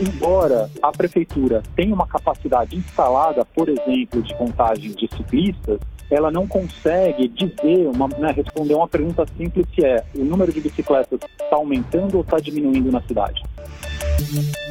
embora 0.00 0.70
a 0.82 0.92
prefeitura 0.92 1.62
tenha 1.74 1.94
uma 1.94 2.06
capacidade 2.06 2.76
instalada, 2.76 3.44
por 3.44 3.68
exemplo, 3.68 4.22
de 4.22 4.34
contagem 4.34 4.92
de 4.92 5.08
ciclistas, 5.16 5.78
ela 6.10 6.30
não 6.30 6.46
consegue 6.46 7.28
dizer, 7.28 7.88
uma, 7.88 8.08
né, 8.18 8.32
responder 8.32 8.74
uma 8.74 8.88
pergunta 8.88 9.26
simples 9.36 9.66
se 9.74 9.84
é 9.84 10.04
o 10.14 10.24
número 10.24 10.52
de 10.52 10.60
bicicletas 10.60 11.18
está 11.40 11.56
aumentando 11.56 12.16
ou 12.16 12.20
está 12.20 12.38
diminuindo 12.38 12.92
na 12.92 13.02
cidade. 13.02 13.42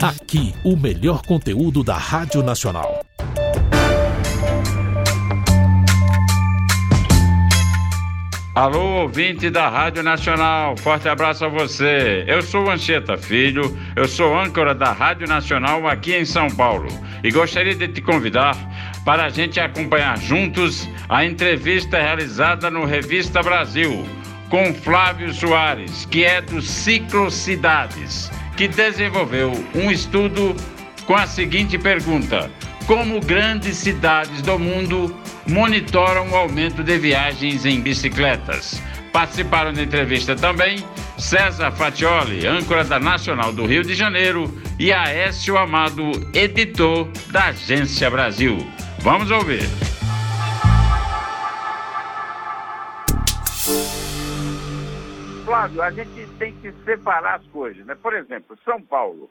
Aqui, 0.01 0.53
o 0.63 0.75
melhor 0.75 1.21
conteúdo 1.23 1.83
da 1.83 1.97
Rádio 1.97 2.41
Nacional. 2.41 3.01
Alô, 8.55 9.01
ouvinte 9.01 9.49
da 9.49 9.67
Rádio 9.67 10.01
Nacional, 10.01 10.77
forte 10.77 11.09
abraço 11.09 11.43
a 11.43 11.49
você. 11.49 12.23
Eu 12.25 12.41
sou 12.41 12.71
Anchieta 12.71 13.17
Filho, 13.17 13.77
eu 13.97 14.07
sou 14.07 14.33
âncora 14.33 14.73
da 14.73 14.93
Rádio 14.93 15.27
Nacional 15.27 15.85
aqui 15.85 16.15
em 16.15 16.23
São 16.23 16.49
Paulo 16.49 16.87
e 17.21 17.29
gostaria 17.29 17.75
de 17.75 17.85
te 17.89 17.99
convidar 17.99 18.55
para 19.03 19.25
a 19.25 19.29
gente 19.29 19.59
acompanhar 19.59 20.17
juntos 20.17 20.87
a 21.09 21.25
entrevista 21.25 22.01
realizada 22.01 22.71
no 22.71 22.85
Revista 22.85 23.43
Brasil 23.43 24.07
com 24.49 24.73
Flávio 24.73 25.33
Soares, 25.33 26.05
que 26.05 26.23
é 26.23 26.39
do 26.39 26.61
Ciclo 26.61 27.29
Cidades, 27.29 28.31
que 28.55 28.69
desenvolveu 28.69 29.51
um 29.75 29.91
estudo 29.91 30.55
com 31.05 31.13
a 31.13 31.27
seguinte 31.27 31.77
pergunta: 31.77 32.49
Como 32.87 33.19
grandes 33.19 33.77
cidades 33.77 34.43
do 34.43 34.59
mundo 34.59 35.15
monitoram 35.47 36.29
o 36.29 36.35
aumento 36.35 36.83
de 36.83 36.97
viagens 36.99 37.65
em 37.65 37.81
bicicletas. 37.81 38.79
Participaram 39.11 39.73
da 39.73 39.81
entrevista 39.81 40.35
também 40.35 40.77
César 41.17 41.71
Fatioli, 41.71 42.45
âncora 42.45 42.83
da 42.83 42.99
Nacional 42.99 43.51
do 43.51 43.65
Rio 43.65 43.83
de 43.83 43.95
Janeiro, 43.95 44.53
e 44.77 44.93
Aécio 44.93 45.57
Amado, 45.57 46.11
editor 46.31 47.07
da 47.31 47.45
Agência 47.45 48.07
Brasil. 48.11 48.57
Vamos 48.99 49.31
ouvir. 49.31 49.63
Flávio, 55.43 55.81
a 55.81 55.89
gente 55.89 56.27
tem 56.37 56.53
que 56.57 56.71
separar 56.83 57.35
as 57.35 57.47
coisas, 57.47 57.83
né? 57.85 57.95
Por 57.95 58.13
exemplo, 58.13 58.55
São 58.63 58.79
Paulo. 58.79 59.27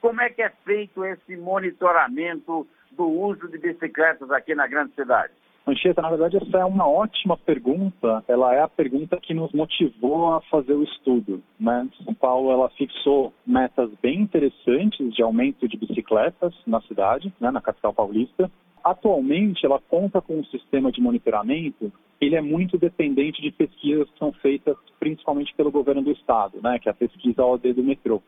Como 0.00 0.20
é 0.20 0.28
que 0.28 0.42
é 0.42 0.50
feito 0.64 1.04
esse 1.04 1.36
monitoramento 1.36 2.66
do 2.96 3.06
uso 3.06 3.48
de 3.48 3.58
bicicletas 3.58 4.30
aqui 4.30 4.54
na 4.54 4.66
grande 4.66 4.94
cidade? 4.94 5.32
Anchieta, 5.68 6.00
na 6.00 6.10
verdade, 6.10 6.36
essa 6.36 6.58
é 6.58 6.64
uma 6.64 6.88
ótima 6.88 7.36
pergunta. 7.36 8.22
Ela 8.28 8.54
é 8.54 8.60
a 8.60 8.68
pergunta 8.68 9.18
que 9.20 9.34
nos 9.34 9.52
motivou 9.52 10.32
a 10.32 10.40
fazer 10.42 10.74
o 10.74 10.84
estudo. 10.84 11.42
Né? 11.58 11.88
São 12.04 12.14
Paulo 12.14 12.52
ela 12.52 12.70
fixou 12.70 13.32
metas 13.44 13.90
bem 14.00 14.20
interessantes 14.20 15.12
de 15.12 15.22
aumento 15.22 15.66
de 15.66 15.76
bicicletas 15.76 16.54
na 16.64 16.80
cidade, 16.82 17.34
né, 17.40 17.50
na 17.50 17.60
capital 17.60 17.92
paulista. 17.92 18.48
Atualmente, 18.84 19.66
ela 19.66 19.80
conta 19.90 20.20
com 20.20 20.38
um 20.38 20.44
sistema 20.44 20.92
de 20.92 21.00
monitoramento. 21.00 21.92
Ele 22.20 22.36
é 22.36 22.40
muito 22.40 22.78
dependente 22.78 23.42
de 23.42 23.50
pesquisas 23.50 24.08
que 24.10 24.18
são 24.20 24.32
feitas 24.34 24.76
principalmente 25.00 25.52
pelo 25.56 25.72
governo 25.72 26.02
do 26.02 26.12
estado, 26.12 26.60
né, 26.62 26.78
que 26.78 26.88
é 26.88 26.92
a 26.92 26.94
pesquisa 26.94 27.44
OD 27.44 27.72
do 27.72 27.82
metrô. 27.82 28.22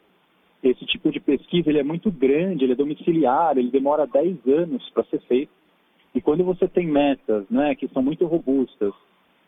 Esse 0.62 0.84
tipo 0.86 1.10
de 1.10 1.20
pesquisa 1.20 1.68
ele 1.68 1.78
é 1.78 1.84
muito 1.84 2.10
grande, 2.10 2.64
ele 2.64 2.72
é 2.72 2.76
domiciliar, 2.76 3.56
ele 3.56 3.70
demora 3.70 4.06
10 4.06 4.46
anos 4.46 4.88
para 4.90 5.04
ser 5.04 5.20
feito 5.22 5.52
e 6.14 6.20
quando 6.20 6.42
você 6.44 6.66
tem 6.66 6.86
metas 6.86 7.44
né, 7.50 7.74
que 7.74 7.88
são 7.88 8.02
muito 8.02 8.26
robustas, 8.26 8.92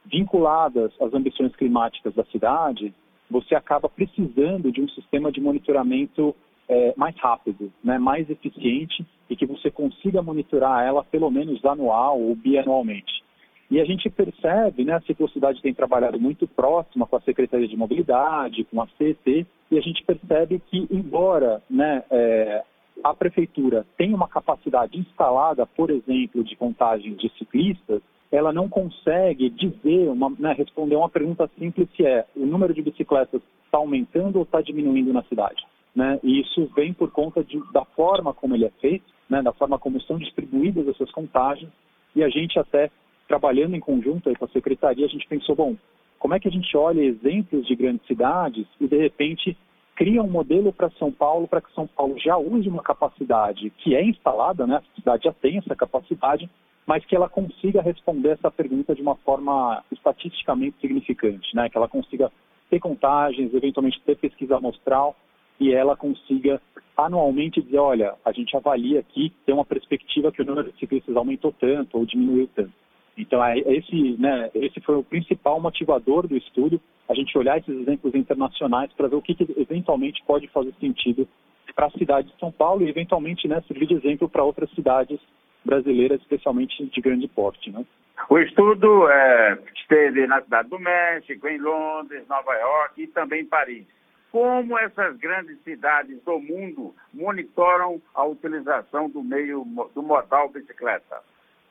vinculadas 0.05 0.92
às 1.00 1.12
ambições 1.12 1.55
climáticas 1.56 2.14
da 2.14 2.25
cidade, 2.27 2.94
você 3.30 3.55
acaba 3.55 3.89
precisando 3.89 4.70
de 4.72 4.80
um 4.80 4.89
sistema 4.89 5.30
de 5.30 5.41
monitoramento 5.41 6.34
é, 6.69 6.94
mais 6.97 7.17
rápido, 7.19 7.72
né, 7.83 7.98
mais 7.98 8.28
eficiente 8.30 9.05
e 9.28 9.36
que 9.36 9.47
você 9.47 9.70
consiga 9.70 10.22
monitorar 10.22 10.86
ela 10.86 11.02
pelo 11.02 11.30
menos 11.30 11.64
anual 11.64 12.20
ou 12.20 12.34
bianualmente. 12.34 13.22
E 13.71 13.81
a 13.81 13.85
gente 13.85 14.11
percebe, 14.11 14.85
né, 14.85 14.95
a 14.95 15.01
Ciclocidade 15.03 15.63
tem 15.63 15.73
trabalhado 15.73 16.19
muito 16.19 16.47
próxima 16.47 17.07
com 17.07 17.17
a 17.17 17.20
Secretaria 17.20 17.69
de 17.69 17.77
Mobilidade, 17.77 18.64
com 18.64 18.83
a 18.83 18.89
CET, 18.98 19.47
e 19.70 19.79
a 19.79 19.81
gente 19.81 20.03
percebe 20.05 20.61
que, 20.69 20.89
embora 20.91 21.63
né, 21.70 22.03
é, 22.11 22.64
a 23.05 23.14
prefeitura 23.14 23.86
tem 23.97 24.13
uma 24.13 24.29
capacidade 24.29 24.98
instalada, 24.98 25.64
por 25.67 25.91
exemplo, 25.91 26.42
de 26.42 26.57
contagem 26.57 27.14
de 27.14 27.30
ciclistas, 27.39 28.03
ela 28.30 28.53
não 28.53 28.69
consegue 28.69 29.51
dizer, 29.51 30.09
uma, 30.09 30.30
né, 30.39 30.53
responder 30.53 30.97
uma 30.97 31.09
pergunta 31.09 31.51
simples 31.59 31.89
se 31.97 32.07
é 32.07 32.25
o 32.36 32.47
número 32.47 32.73
de 32.73 32.83
bicicletas 32.83 33.41
está 33.64 33.79
aumentando 33.79 34.36
ou 34.36 34.42
está 34.42 34.61
diminuindo 34.61 35.13
na 35.13 35.23
cidade. 35.25 35.64
Né? 35.95 36.20
E 36.23 36.41
isso 36.41 36.70
vem 36.75 36.92
por 36.92 37.11
conta 37.11 37.42
de, 37.42 37.61
da 37.73 37.85
forma 37.85 38.33
como 38.33 38.55
ele 38.55 38.64
é 38.64 38.70
feito, 38.80 39.05
né, 39.29 39.42
da 39.42 39.53
forma 39.53 39.79
como 39.79 40.01
são 40.03 40.19
distribuídas 40.19 40.86
essas 40.89 41.11
contagens, 41.11 41.70
e 42.14 42.23
a 42.23 42.29
gente 42.29 42.59
até, 42.59 42.91
trabalhando 43.30 43.77
em 43.77 43.80
conjunto 43.80 44.29
com 44.36 44.45
a 44.45 44.48
secretaria, 44.48 45.07
a 45.07 45.08
gente 45.08 45.29
pensou, 45.29 45.55
bom, 45.55 45.77
como 46.18 46.35
é 46.35 46.41
que 46.41 46.48
a 46.48 46.51
gente 46.51 46.77
olha 46.77 47.01
exemplos 47.01 47.64
de 47.64 47.77
grandes 47.77 48.05
cidades 48.05 48.67
e, 48.80 48.89
de 48.89 48.96
repente, 48.96 49.57
cria 49.95 50.20
um 50.20 50.29
modelo 50.29 50.73
para 50.73 50.91
São 50.98 51.13
Paulo, 51.13 51.46
para 51.46 51.61
que 51.61 51.73
São 51.73 51.86
Paulo 51.86 52.18
já 52.18 52.36
use 52.36 52.68
uma 52.68 52.83
capacidade 52.83 53.70
que 53.79 53.95
é 53.95 54.02
instalada, 54.02 54.67
né? 54.67 54.79
a 54.79 55.01
cidade 55.01 55.24
já 55.24 55.33
tem 55.33 55.58
essa 55.58 55.77
capacidade, 55.77 56.51
mas 56.85 57.05
que 57.05 57.14
ela 57.14 57.29
consiga 57.29 57.80
responder 57.80 58.30
essa 58.30 58.51
pergunta 58.51 58.96
de 58.96 59.01
uma 59.01 59.14
forma 59.14 59.80
estatisticamente 59.92 60.80
significante, 60.80 61.55
né? 61.55 61.68
que 61.70 61.79
ela 61.79 61.86
consiga 61.86 62.33
ter 62.68 62.80
contagens, 62.80 63.55
eventualmente 63.55 64.01
ter 64.01 64.17
pesquisa 64.17 64.57
amostral 64.57 65.14
e 65.61 65.73
ela 65.73 65.97
consiga 65.97 66.61
anualmente 66.97 67.62
dizer, 67.62 67.79
olha, 67.79 68.14
a 68.24 68.33
gente 68.33 68.57
avalia 68.57 68.98
aqui, 68.98 69.33
tem 69.47 69.55
uma 69.55 69.64
perspectiva 69.64 70.33
que 70.33 70.42
o 70.42 70.45
número 70.45 70.73
de 70.73 70.79
ciclistas 70.80 71.14
aumentou 71.14 71.52
tanto 71.52 71.97
ou 71.97 72.05
diminuiu 72.05 72.51
tanto. 72.57 72.73
Então, 73.17 73.45
é, 73.45 73.59
esse, 73.59 74.17
né, 74.19 74.51
esse 74.55 74.81
foi 74.81 74.97
o 74.97 75.05
principal 75.05 75.61
motivador 75.61 76.27
do 76.27 76.37
estudo, 76.37 76.81
a 77.09 77.15
gente 77.15 77.37
olhar 77.37 77.59
esses 77.59 77.75
exemplos 77.75 78.15
internacionais 78.15 78.93
para 78.93 79.09
ver 79.09 79.17
o 79.17 79.23
que, 79.23 79.35
que, 79.35 79.47
eventualmente 79.57 80.23
pode 80.25 80.47
fazer 80.48 80.73
sentido 80.81 81.29
para 81.75 81.87
a 81.87 81.91
cidade 81.91 82.29
de 82.29 82.39
São 82.39 82.51
Paulo 82.51 82.85
e, 82.85 82.89
eventualmente, 82.89 83.47
né, 83.48 83.63
servir 83.67 83.87
de 83.87 83.95
exemplo 83.95 84.29
para 84.29 84.45
outras 84.45 84.71
cidades 84.71 85.21
brasileiras, 85.65 86.21
especialmente 86.21 86.85
de 86.87 87.01
grande 87.01 87.29
porte. 87.29 87.71
Né? 87.71 87.85
O 88.29 88.39
estudo 88.39 89.09
é, 89.09 89.59
esteve 89.75 90.27
na 90.27 90.42
Cidade 90.42 90.69
do 90.69 90.79
México, 90.79 91.48
em 91.48 91.59
Londres, 91.59 92.27
Nova 92.29 92.55
York 92.55 93.03
e 93.03 93.07
também 93.09 93.42
em 93.42 93.47
Paris. 93.47 93.87
Como 94.31 94.79
essas 94.79 95.17
grandes 95.17 95.61
cidades 95.63 96.23
do 96.23 96.39
mundo 96.39 96.95
monitoram 97.13 98.01
a 98.15 98.25
utilização 98.25 99.11
do 99.11 99.23
meio 99.23 99.65
do 99.92 100.03
modal 100.03 100.48
bicicleta? 100.48 101.21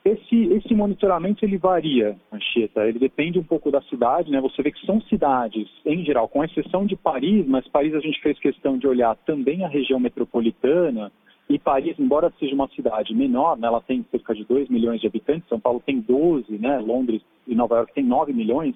Esse, 0.09 0.53
esse 0.53 0.73
monitoramento 0.73 1.45
ele 1.45 1.59
varia, 1.59 2.17
Anchieta, 2.33 2.87
ele 2.87 2.97
depende 2.97 3.37
um 3.37 3.43
pouco 3.43 3.69
da 3.69 3.79
cidade, 3.83 4.31
né? 4.31 4.41
Você 4.41 4.63
vê 4.63 4.71
que 4.71 4.83
são 4.83 4.99
cidades, 5.01 5.69
em 5.85 6.03
geral, 6.03 6.27
com 6.27 6.43
exceção 6.43 6.83
de 6.83 6.95
Paris, 6.95 7.45
mas 7.45 7.67
Paris 7.67 7.93
a 7.93 7.99
gente 7.99 8.19
fez 8.19 8.39
questão 8.39 8.75
de 8.75 8.87
olhar 8.87 9.15
também 9.17 9.63
a 9.63 9.67
região 9.67 9.99
metropolitana, 9.99 11.11
e 11.47 11.59
Paris, 11.59 11.95
embora 11.99 12.33
seja 12.39 12.55
uma 12.55 12.67
cidade 12.69 13.13
menor, 13.13 13.55
né, 13.55 13.67
ela 13.67 13.81
tem 13.81 14.03
cerca 14.09 14.33
de 14.33 14.43
2 14.45 14.67
milhões 14.69 14.99
de 14.99 15.05
habitantes, 15.05 15.47
São 15.47 15.59
Paulo 15.59 15.79
tem 15.83 15.99
12, 15.99 16.57
né, 16.57 16.79
Londres 16.79 17.21
e 17.47 17.53
Nova 17.53 17.75
York 17.75 17.93
tem 17.93 18.03
9 18.03 18.33
milhões, 18.33 18.75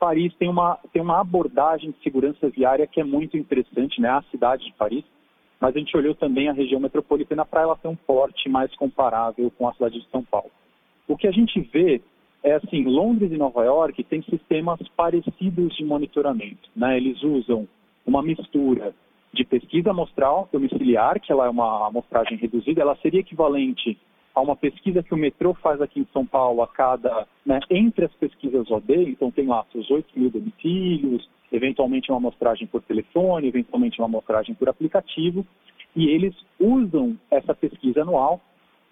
Paris 0.00 0.34
tem 0.34 0.48
uma, 0.48 0.80
tem 0.92 1.00
uma 1.00 1.20
abordagem 1.20 1.92
de 1.92 2.02
segurança 2.02 2.48
viária 2.48 2.88
que 2.88 3.00
é 3.00 3.04
muito 3.04 3.36
interessante, 3.36 4.00
né, 4.00 4.08
a 4.08 4.22
cidade 4.32 4.64
de 4.64 4.72
Paris, 4.72 5.04
mas 5.60 5.76
a 5.76 5.78
gente 5.78 5.96
olhou 5.96 6.14
também 6.14 6.48
a 6.48 6.52
região 6.52 6.80
metropolitana 6.80 7.44
para 7.44 7.62
ela 7.62 7.76
ter 7.76 7.86
um 7.86 7.94
porte 7.94 8.48
mais 8.48 8.74
comparável 8.74 9.48
com 9.56 9.68
a 9.68 9.72
cidade 9.74 10.00
de 10.00 10.08
São 10.10 10.24
Paulo. 10.24 10.50
O 11.12 11.16
que 11.18 11.28
a 11.28 11.30
gente 11.30 11.60
vê 11.60 12.00
é 12.42 12.54
assim, 12.54 12.84
Londres 12.84 13.30
e 13.30 13.36
Nova 13.36 13.62
York 13.62 14.02
têm 14.04 14.22
sistemas 14.22 14.80
parecidos 14.96 15.76
de 15.76 15.84
monitoramento. 15.84 16.70
Né? 16.74 16.96
Eles 16.96 17.22
usam 17.22 17.68
uma 18.06 18.22
mistura 18.22 18.94
de 19.30 19.44
pesquisa 19.44 19.90
amostral 19.90 20.48
domiciliar, 20.50 21.20
que 21.20 21.30
ela 21.30 21.44
é 21.44 21.50
uma 21.50 21.86
amostragem 21.86 22.38
reduzida, 22.38 22.80
ela 22.80 22.96
seria 23.02 23.20
equivalente 23.20 23.98
a 24.34 24.40
uma 24.40 24.56
pesquisa 24.56 25.02
que 25.02 25.12
o 25.12 25.16
metrô 25.18 25.52
faz 25.52 25.82
aqui 25.82 26.00
em 26.00 26.08
São 26.14 26.24
Paulo 26.24 26.62
a 26.62 26.66
cada, 26.66 27.28
né, 27.44 27.60
entre 27.68 28.06
as 28.06 28.12
pesquisas 28.14 28.70
OD, 28.70 29.10
então 29.10 29.30
tem 29.30 29.46
lá 29.46 29.66
seus 29.70 29.90
8 29.90 30.18
mil 30.18 30.30
domicílios, 30.30 31.28
eventualmente 31.52 32.10
uma 32.10 32.16
amostragem 32.16 32.66
por 32.66 32.80
telefone, 32.80 33.48
eventualmente 33.48 34.00
uma 34.00 34.06
amostragem 34.06 34.54
por 34.54 34.70
aplicativo, 34.70 35.46
e 35.94 36.08
eles 36.08 36.34
usam 36.58 37.18
essa 37.30 37.54
pesquisa 37.54 38.00
anual 38.00 38.40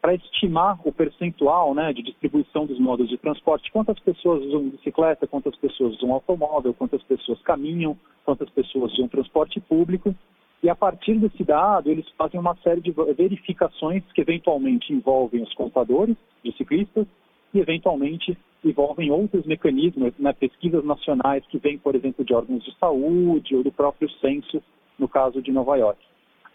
para 0.00 0.14
estimar 0.14 0.79
o 0.85 0.93
percentual 0.93 1.75
né, 1.75 1.93
de 1.93 2.02
distribuição 2.02 2.64
dos 2.64 2.79
modos 2.79 3.08
de 3.08 3.19
transporte, 3.19 3.70
quantas 3.70 3.99
pessoas 4.00 4.43
usam 4.47 4.70
bicicleta, 4.70 5.26
quantas 5.26 5.55
pessoas 5.56 5.94
usam 5.97 6.12
automóvel, 6.12 6.73
quantas 6.73 7.02
pessoas 7.02 7.41
caminham, 7.43 7.97
quantas 8.25 8.49
pessoas 8.50 8.93
usam 8.94 9.08
transporte 9.08 9.61
público. 9.61 10.14
E 10.62 10.69
a 10.69 10.75
partir 10.75 11.19
desse 11.19 11.43
dado, 11.44 11.91
eles 11.91 12.08
fazem 12.17 12.41
uma 12.41 12.56
série 12.56 12.81
de 12.81 12.91
verificações 13.17 14.02
que 14.14 14.20
eventualmente 14.20 14.93
envolvem 14.93 15.43
os 15.43 15.52
contadores 15.55 16.17
de 16.43 16.52
ciclistas 16.56 17.06
e 17.52 17.58
eventualmente 17.58 18.37
envolvem 18.64 19.11
outros 19.11 19.47
mecanismos, 19.47 20.12
né, 20.19 20.32
pesquisas 20.32 20.85
nacionais 20.85 21.44
que 21.47 21.58
vêm, 21.58 21.79
por 21.79 21.94
exemplo, 21.94 22.25
de 22.25 22.35
órgãos 22.35 22.62
de 22.64 22.75
saúde 22.79 23.56
ou 23.56 23.62
do 23.62 23.73
próprio 23.73 24.11
censo, 24.19 24.62
no 24.99 25.08
caso 25.08 25.41
de 25.41 25.50
Nova 25.50 25.76
York. 25.76 25.99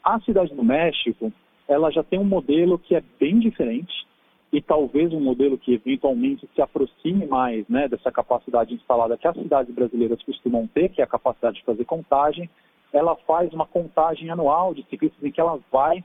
A 0.04 0.20
cidade 0.20 0.54
do 0.54 0.64
México, 0.64 1.34
ela 1.68 1.92
já 1.92 2.04
tem 2.04 2.20
um 2.20 2.26
modelo 2.26 2.78
que 2.78 2.96
é 2.96 3.04
bem 3.20 3.40
diferente 3.40 4.06
e 4.52 4.62
talvez 4.62 5.12
um 5.12 5.20
modelo 5.20 5.58
que 5.58 5.74
eventualmente 5.74 6.48
se 6.54 6.62
aproxime 6.62 7.26
mais 7.26 7.68
né, 7.68 7.88
dessa 7.88 8.12
capacidade 8.12 8.74
instalada 8.74 9.18
que 9.18 9.28
as 9.28 9.36
cidades 9.36 9.74
brasileiras 9.74 10.22
costumam 10.24 10.68
ter, 10.68 10.90
que 10.90 11.02
é 11.02 11.04
a 11.04 11.08
capacidade 11.08 11.58
de 11.58 11.66
fazer 11.66 11.84
contagem. 11.86 12.50
Ela 12.94 13.16
faz 13.28 13.52
uma 13.52 13.66
contagem 13.66 14.30
anual 14.30 14.74
de 14.74 14.84
ciclistas 14.84 15.22
em 15.24 15.32
que 15.32 15.42
ela 15.42 15.60
vai 15.72 16.04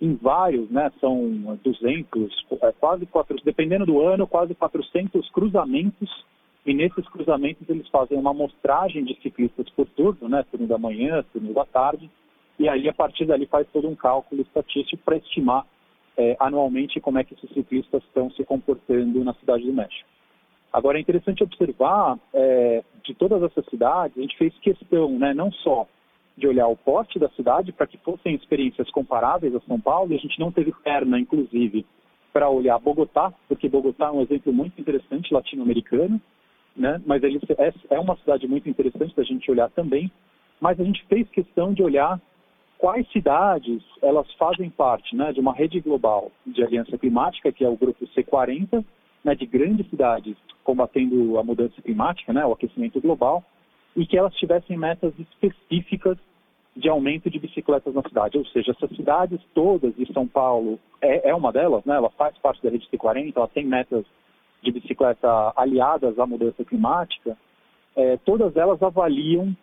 em 0.00 0.14
vários, 0.14 0.70
né, 0.70 0.90
são 1.00 1.58
200, 1.62 2.46
é, 2.62 2.72
quase 2.72 3.04
400, 3.06 3.44
dependendo 3.44 3.84
do 3.84 4.00
ano, 4.00 4.26
quase 4.26 4.54
400 4.54 5.28
cruzamentos 5.30 6.08
e 6.64 6.74
nesses 6.74 7.08
cruzamentos 7.08 7.68
eles 7.68 7.88
fazem 7.88 8.18
uma 8.18 8.30
amostragem 8.30 9.04
de 9.04 9.20
ciclistas 9.20 9.68
por 9.70 9.86
turno, 9.88 10.28
né, 10.28 10.44
turno 10.50 10.66
da 10.66 10.78
manhã, 10.78 11.24
turno 11.32 11.52
da 11.52 11.64
tarde, 11.64 12.10
e 12.60 12.68
aí 12.68 12.86
a 12.86 12.92
partir 12.92 13.24
dali 13.24 13.46
faz 13.46 13.66
todo 13.72 13.88
um 13.88 13.96
cálculo 13.96 14.42
estatístico 14.42 15.02
para 15.02 15.16
estimar 15.16 15.64
é, 16.14 16.36
anualmente 16.38 17.00
como 17.00 17.18
é 17.18 17.24
que 17.24 17.32
esses 17.32 17.48
ciclistas 17.54 18.02
estão 18.04 18.30
se 18.32 18.44
comportando 18.44 19.24
na 19.24 19.32
cidade 19.32 19.64
do 19.64 19.72
México. 19.72 20.06
Agora 20.70 20.98
é 20.98 21.00
interessante 21.00 21.42
observar, 21.42 22.18
é, 22.34 22.84
de 23.02 23.14
todas 23.14 23.42
essas 23.42 23.64
cidades, 23.64 24.18
a 24.18 24.20
gente 24.20 24.36
fez 24.36 24.52
questão, 24.58 25.18
né, 25.18 25.32
não 25.32 25.50
só 25.50 25.88
de 26.36 26.46
olhar 26.46 26.68
o 26.68 26.76
porte 26.76 27.18
da 27.18 27.30
cidade 27.30 27.72
para 27.72 27.86
que 27.86 27.96
fossem 27.96 28.34
experiências 28.34 28.90
comparáveis 28.90 29.54
a 29.54 29.60
São 29.60 29.80
Paulo, 29.80 30.12
e 30.12 30.16
a 30.16 30.20
gente 30.20 30.38
não 30.38 30.52
teve 30.52 30.70
perna, 30.84 31.18
inclusive, 31.18 31.86
para 32.30 32.50
olhar 32.50 32.78
Bogotá, 32.78 33.32
porque 33.48 33.70
Bogotá 33.70 34.08
é 34.08 34.10
um 34.10 34.20
exemplo 34.20 34.52
muito 34.52 34.78
interessante 34.78 35.32
latino-americano, 35.32 36.20
né? 36.76 37.00
mas 37.06 37.22
ele 37.22 37.40
é, 37.56 37.94
é 37.94 37.98
uma 37.98 38.16
cidade 38.18 38.46
muito 38.46 38.68
interessante 38.68 39.16
da 39.16 39.22
gente 39.22 39.50
olhar 39.50 39.70
também, 39.70 40.12
mas 40.60 40.78
a 40.78 40.84
gente 40.84 41.02
fez 41.06 41.26
questão 41.30 41.72
de 41.72 41.82
olhar 41.82 42.20
quais 42.80 43.06
cidades 43.12 43.82
elas 44.00 44.26
fazem 44.34 44.70
parte 44.70 45.14
né, 45.14 45.32
de 45.32 45.38
uma 45.38 45.52
rede 45.52 45.78
global 45.80 46.32
de 46.46 46.64
aliança 46.64 46.96
climática, 46.96 47.52
que 47.52 47.62
é 47.62 47.68
o 47.68 47.76
grupo 47.76 48.06
C40, 48.06 48.82
né, 49.22 49.34
de 49.34 49.44
grandes 49.44 49.88
cidades 49.90 50.34
combatendo 50.64 51.38
a 51.38 51.44
mudança 51.44 51.80
climática, 51.82 52.32
né, 52.32 52.44
o 52.44 52.52
aquecimento 52.52 52.98
global, 52.98 53.44
e 53.94 54.06
que 54.06 54.16
elas 54.16 54.34
tivessem 54.34 54.78
metas 54.78 55.12
específicas 55.18 56.16
de 56.74 56.88
aumento 56.88 57.28
de 57.28 57.38
bicicletas 57.38 57.92
na 57.94 58.02
cidade. 58.02 58.38
Ou 58.38 58.46
seja, 58.46 58.70
essas 58.70 58.96
cidades 58.96 59.40
todas, 59.52 59.92
e 59.98 60.10
São 60.14 60.26
Paulo 60.26 60.80
é, 61.02 61.28
é 61.28 61.34
uma 61.34 61.52
delas, 61.52 61.84
né, 61.84 61.96
ela 61.96 62.10
faz 62.10 62.36
parte 62.38 62.62
da 62.62 62.70
rede 62.70 62.88
C40, 62.90 63.34
ela 63.36 63.48
tem 63.48 63.66
metas 63.66 64.06
de 64.62 64.72
bicicleta 64.72 65.52
aliadas 65.54 66.18
à 66.18 66.26
mudança 66.26 66.64
climática, 66.64 67.36
é, 67.94 68.16
todas 68.24 68.56
elas 68.56 68.82
avaliam 68.82 69.54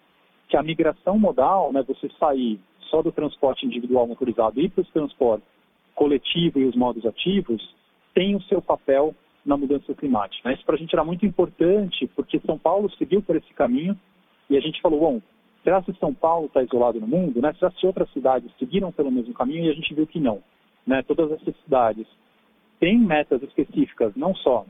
que 0.47 0.55
a 0.55 0.61
migração 0.61 1.17
modal, 1.17 1.73
né, 1.73 1.81
você 1.81 2.09
sair 2.19 2.59
só 2.89 3.01
do 3.01 3.11
transporte 3.11 3.65
individual 3.65 4.07
motorizado 4.07 4.59
e 4.59 4.69
para 4.69 4.81
o 4.81 4.85
transporte 4.85 5.43
coletivo 5.95 6.59
e 6.59 6.65
os 6.65 6.75
modos 6.75 7.05
ativos, 7.05 7.61
tem 8.13 8.35
o 8.35 8.41
seu 8.43 8.61
papel 8.61 9.15
na 9.45 9.57
mudança 9.57 9.93
climática. 9.93 10.51
Isso 10.51 10.65
para 10.65 10.75
a 10.75 10.77
gente 10.77 10.93
era 10.93 11.03
muito 11.03 11.25
importante, 11.25 12.05
porque 12.15 12.39
São 12.41 12.57
Paulo 12.57 12.89
seguiu 12.97 13.21
por 13.21 13.35
esse 13.35 13.53
caminho 13.53 13.97
e 14.49 14.57
a 14.57 14.59
gente 14.59 14.81
falou, 14.81 14.99
bom, 14.99 15.21
será 15.63 15.81
que 15.81 15.93
São 15.93 16.13
Paulo 16.13 16.47
está 16.47 16.61
isolado 16.61 16.99
no 16.99 17.07
mundo? 17.07 17.41
Né? 17.41 17.53
Será 17.53 17.71
que 17.71 17.87
outras 17.87 18.11
cidades 18.11 18.51
seguiram 18.59 18.91
pelo 18.91 19.11
mesmo 19.11 19.33
caminho? 19.33 19.65
E 19.65 19.69
a 19.69 19.73
gente 19.73 19.93
viu 19.93 20.05
que 20.05 20.19
não. 20.19 20.41
Né? 20.85 21.01
Todas 21.03 21.31
essas 21.31 21.55
cidades 21.63 22.05
têm 22.79 22.97
metas 22.97 23.41
específicas, 23.41 24.15
não 24.15 24.35
só 24.35 24.65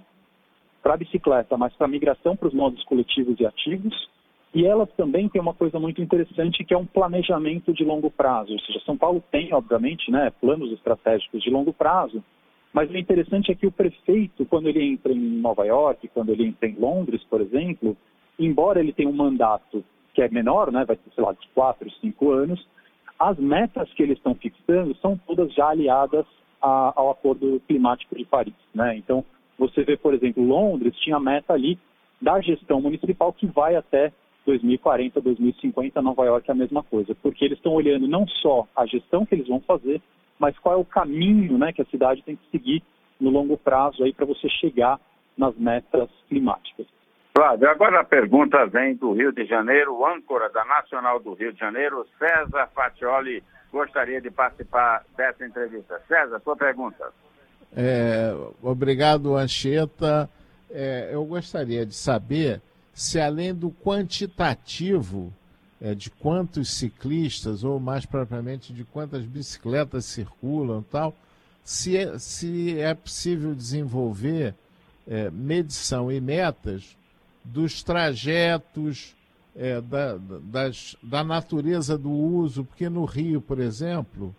para 0.81 0.93
a 0.93 0.97
bicicleta, 0.97 1.57
mas 1.57 1.73
para 1.73 1.85
a 1.85 1.89
migração 1.89 2.35
para 2.35 2.47
os 2.47 2.53
modos 2.53 2.83
coletivos 2.85 3.39
e 3.39 3.45
ativos. 3.45 4.09
E 4.53 4.65
elas 4.65 4.89
também 4.93 5.29
têm 5.29 5.41
uma 5.41 5.53
coisa 5.53 5.79
muito 5.79 6.01
interessante 6.01 6.63
que 6.63 6.73
é 6.73 6.77
um 6.77 6.85
planejamento 6.85 7.73
de 7.73 7.83
longo 7.83 8.09
prazo. 8.09 8.53
Ou 8.53 8.59
seja, 8.59 8.79
São 8.85 8.97
Paulo 8.97 9.23
tem, 9.31 9.53
obviamente, 9.53 10.09
né, 10.09 10.31
planos 10.41 10.71
estratégicos 10.71 11.43
de 11.43 11.49
longo 11.49 11.73
prazo, 11.73 12.23
mas 12.73 12.89
o 12.89 12.97
interessante 12.97 13.51
é 13.51 13.55
que 13.55 13.67
o 13.67 13.71
prefeito, 13.71 14.45
quando 14.45 14.67
ele 14.67 14.83
entra 14.83 15.11
em 15.11 15.19
Nova 15.19 15.65
York, 15.65 16.07
quando 16.09 16.31
ele 16.31 16.45
entra 16.47 16.67
em 16.67 16.75
Londres, 16.75 17.23
por 17.29 17.41
exemplo, 17.41 17.95
embora 18.39 18.79
ele 18.79 18.93
tenha 18.93 19.09
um 19.09 19.13
mandato 19.13 19.83
que 20.13 20.21
é 20.21 20.29
menor, 20.29 20.71
né, 20.71 20.85
vai 20.85 20.95
ser, 20.95 21.11
sei 21.13 21.23
lá, 21.23 21.33
de 21.33 21.47
quatro, 21.53 21.89
cinco 22.01 22.31
anos, 22.31 22.65
as 23.19 23.37
metas 23.37 23.91
que 23.93 24.03
eles 24.03 24.17
estão 24.17 24.35
fixando 24.35 24.95
são 24.97 25.17
todas 25.25 25.53
já 25.53 25.69
aliadas 25.69 26.25
a, 26.61 26.93
ao 26.95 27.09
Acordo 27.09 27.61
Climático 27.67 28.15
de 28.15 28.25
Paris. 28.25 28.53
Né? 28.73 28.97
Então, 28.97 29.23
você 29.57 29.83
vê, 29.83 29.97
por 29.97 30.13
exemplo, 30.13 30.43
Londres 30.43 30.95
tinha 30.97 31.19
meta 31.19 31.53
ali 31.53 31.79
da 32.21 32.39
gestão 32.41 32.81
municipal 32.81 33.33
que 33.33 33.47
vai 33.47 33.75
até 33.75 34.11
2040, 34.47 35.19
2050, 35.19 36.01
Nova 36.01 36.25
York 36.25 36.49
é 36.49 36.53
a 36.53 36.55
mesma 36.55 36.81
coisa, 36.81 37.13
porque 37.21 37.43
eles 37.43 37.57
estão 37.57 37.73
olhando 37.73 38.07
não 38.07 38.25
só 38.25 38.65
a 38.73 38.85
gestão 38.85 39.25
que 39.25 39.35
eles 39.35 39.47
vão 39.47 39.59
fazer, 39.59 40.01
mas 40.39 40.57
qual 40.59 40.75
é 40.75 40.77
o 40.77 40.85
caminho 40.85 41.57
né, 41.57 41.73
que 41.73 41.81
a 41.81 41.85
cidade 41.85 42.23
tem 42.23 42.37
que 42.37 42.49
seguir 42.49 42.81
no 43.19 43.29
longo 43.29 43.57
prazo 43.57 44.03
aí 44.03 44.13
para 44.13 44.25
você 44.25 44.47
chegar 44.47 44.99
nas 45.37 45.55
metas 45.57 46.09
climáticas. 46.29 46.87
Flávio, 47.35 47.69
agora 47.69 47.99
a 47.99 48.03
pergunta 48.03 48.65
vem 48.65 48.95
do 48.95 49.11
Rio 49.11 49.31
de 49.31 49.45
Janeiro, 49.45 49.93
o 49.93 50.05
âncora 50.07 50.49
da 50.49 50.63
Nacional 50.63 51.19
do 51.19 51.33
Rio 51.33 51.51
de 51.51 51.59
Janeiro, 51.59 52.07
César 52.17 52.69
Fatioli, 52.73 53.43
gostaria 53.71 54.21
de 54.21 54.31
participar 54.31 55.03
dessa 55.15 55.45
entrevista. 55.45 56.01
César, 56.07 56.39
sua 56.39 56.55
pergunta. 56.55 57.11
É, 57.75 58.33
obrigado, 58.63 59.35
Anchieta. 59.35 60.29
É, 60.71 61.09
eu 61.11 61.23
gostaria 61.25 61.85
de 61.85 61.93
saber 61.93 62.61
se, 62.97 63.19
além 63.19 63.53
do 63.53 63.69
quantitativo 63.69 65.31
é, 65.79 65.93
de 65.93 66.09
quantos 66.09 66.71
ciclistas, 66.71 67.63
ou 67.63 67.79
mais 67.79 68.07
propriamente 68.07 68.73
de 68.73 68.83
quantas 68.83 69.23
bicicletas 69.23 70.03
circulam 70.03 70.81
tal, 70.81 71.15
se 71.63 71.95
é, 71.95 72.17
se 72.17 72.79
é 72.79 72.95
possível 72.95 73.53
desenvolver 73.53 74.55
é, 75.05 75.29
medição 75.29 76.11
e 76.11 76.19
metas 76.19 76.97
dos 77.45 77.83
trajetos, 77.83 79.15
é, 79.55 79.79
da, 79.79 80.17
das, 80.17 80.95
da 81.03 81.23
natureza 81.23 81.99
do 81.99 82.09
uso, 82.09 82.65
porque 82.65 82.89
no 82.89 83.05
Rio, 83.05 83.39
por 83.39 83.59
exemplo, 83.59 84.35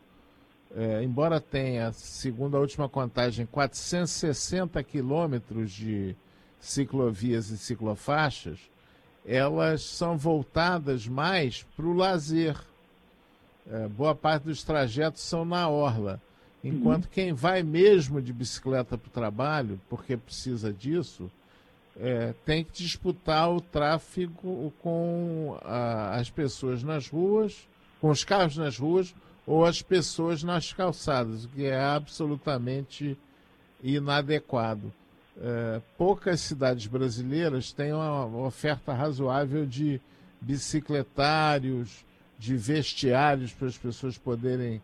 é, 0.74 1.04
embora 1.04 1.40
tenha, 1.40 1.92
segundo 1.92 2.56
a 2.56 2.60
última 2.60 2.88
contagem, 2.88 3.46
460 3.46 4.82
quilômetros 4.82 5.70
de 5.70 6.16
ciclovias 6.60 7.50
e 7.50 7.58
ciclofaixas, 7.58 8.58
elas 9.24 9.82
são 9.82 10.16
voltadas 10.16 11.06
mais 11.06 11.62
para 11.76 11.86
o 11.86 11.92
lazer. 11.92 12.56
É, 13.70 13.86
boa 13.88 14.14
parte 14.14 14.44
dos 14.44 14.62
trajetos 14.62 15.22
são 15.22 15.44
na 15.44 15.68
orla. 15.68 16.20
Enquanto 16.64 17.04
uhum. 17.04 17.10
quem 17.12 17.32
vai 17.32 17.62
mesmo 17.62 18.20
de 18.20 18.32
bicicleta 18.32 18.98
para 18.98 19.08
o 19.08 19.12
trabalho, 19.12 19.80
porque 19.88 20.16
precisa 20.16 20.72
disso, 20.72 21.30
é, 22.00 22.34
tem 22.44 22.64
que 22.64 22.82
disputar 22.82 23.50
o 23.50 23.60
tráfego 23.60 24.72
com 24.80 25.58
a, 25.62 26.16
as 26.16 26.30
pessoas 26.30 26.82
nas 26.82 27.08
ruas, 27.08 27.68
com 28.00 28.10
os 28.10 28.24
carros 28.24 28.56
nas 28.56 28.78
ruas 28.78 29.14
ou 29.46 29.64
as 29.64 29.82
pessoas 29.82 30.42
nas 30.42 30.72
calçadas, 30.72 31.44
o 31.44 31.48
que 31.48 31.64
é 31.64 31.80
absolutamente 31.80 33.16
inadequado. 33.82 34.92
É, 35.40 35.80
poucas 35.96 36.40
cidades 36.40 36.86
brasileiras 36.86 37.70
têm 37.72 37.92
uma 37.92 38.26
oferta 38.44 38.92
razoável 38.92 39.64
de 39.64 40.00
bicicletários, 40.40 42.04
de 42.38 42.56
vestiários 42.56 43.52
para 43.52 43.68
as 43.68 43.78
pessoas 43.78 44.18
poderem. 44.18 44.82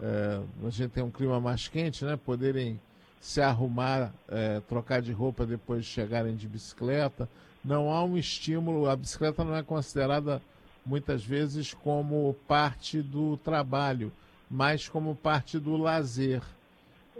É, 0.00 0.40
a 0.64 0.70
gente 0.70 0.90
tem 0.90 1.02
um 1.02 1.10
clima 1.10 1.40
mais 1.40 1.68
quente, 1.68 2.04
né? 2.04 2.16
Poderem 2.16 2.78
se 3.20 3.40
arrumar, 3.40 4.12
é, 4.28 4.60
trocar 4.68 5.00
de 5.00 5.12
roupa 5.12 5.46
depois 5.46 5.84
de 5.84 5.90
chegarem 5.90 6.36
de 6.36 6.46
bicicleta. 6.46 7.28
Não 7.64 7.90
há 7.90 8.04
um 8.04 8.16
estímulo. 8.16 8.88
A 8.88 8.94
bicicleta 8.94 9.42
não 9.42 9.56
é 9.56 9.62
considerada 9.62 10.40
muitas 10.84 11.24
vezes 11.24 11.74
como 11.74 12.36
parte 12.46 13.02
do 13.02 13.36
trabalho, 13.38 14.12
mas 14.50 14.88
como 14.88 15.14
parte 15.14 15.58
do 15.58 15.76
lazer. 15.76 16.42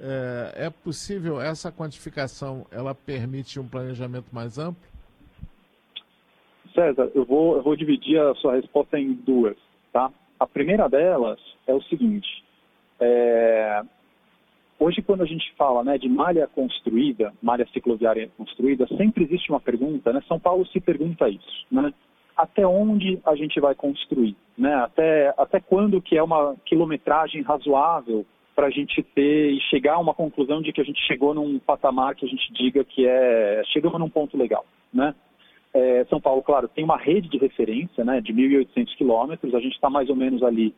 É, 0.00 0.66
é 0.66 0.70
possível 0.70 1.40
essa 1.40 1.72
quantificação? 1.72 2.66
Ela 2.70 2.94
permite 2.94 3.58
um 3.58 3.68
planejamento 3.68 4.26
mais 4.32 4.58
amplo? 4.58 4.82
César, 6.74 7.10
eu 7.14 7.24
vou, 7.24 7.56
eu 7.56 7.62
vou 7.62 7.74
dividir 7.74 8.20
a 8.20 8.34
sua 8.36 8.54
resposta 8.54 8.98
em 8.98 9.12
duas, 9.12 9.56
tá? 9.92 10.10
A 10.38 10.46
primeira 10.46 10.88
delas 10.88 11.40
é 11.66 11.74
o 11.74 11.82
seguinte: 11.82 12.44
é, 13.00 13.82
hoje 14.78 15.02
quando 15.02 15.22
a 15.22 15.26
gente 15.26 15.52
fala 15.56 15.82
né, 15.82 15.98
de 15.98 16.08
malha 16.08 16.46
construída, 16.46 17.32
malha 17.42 17.66
cicloviária 17.72 18.30
construída, 18.36 18.86
sempre 18.96 19.24
existe 19.24 19.50
uma 19.50 19.60
pergunta, 19.60 20.12
né? 20.12 20.22
São 20.28 20.38
Paulo 20.38 20.64
se 20.66 20.80
pergunta 20.80 21.28
isso, 21.28 21.66
né? 21.70 21.92
até 22.38 22.64
onde 22.64 23.20
a 23.26 23.34
gente 23.34 23.58
vai 23.58 23.74
construir, 23.74 24.36
né? 24.56 24.72
Até, 24.76 25.34
até 25.36 25.58
quando 25.58 26.00
que 26.00 26.16
é 26.16 26.22
uma 26.22 26.54
quilometragem 26.64 27.42
razoável 27.42 28.24
para 28.58 28.66
a 28.66 28.70
gente 28.70 29.00
ter 29.14 29.52
e 29.52 29.60
chegar 29.70 29.94
a 29.94 29.98
uma 30.00 30.12
conclusão 30.12 30.60
de 30.60 30.72
que 30.72 30.80
a 30.80 30.84
gente 30.84 31.00
chegou 31.06 31.32
num 31.32 31.60
patamar 31.60 32.16
que 32.16 32.26
a 32.26 32.28
gente 32.28 32.52
diga 32.52 32.82
que 32.82 33.06
é 33.06 33.62
chegamos 33.66 34.00
num 34.00 34.10
ponto 34.10 34.36
legal, 34.36 34.66
né? 34.92 35.14
É, 35.72 36.04
São 36.06 36.20
Paulo, 36.20 36.42
claro, 36.42 36.66
tem 36.66 36.82
uma 36.82 36.96
rede 36.96 37.28
de 37.28 37.38
referência, 37.38 38.04
né, 38.04 38.20
de 38.20 38.32
1.800 38.32 38.96
quilômetros. 38.96 39.54
A 39.54 39.60
gente 39.60 39.74
está 39.74 39.88
mais 39.88 40.10
ou 40.10 40.16
menos 40.16 40.42
ali 40.42 40.74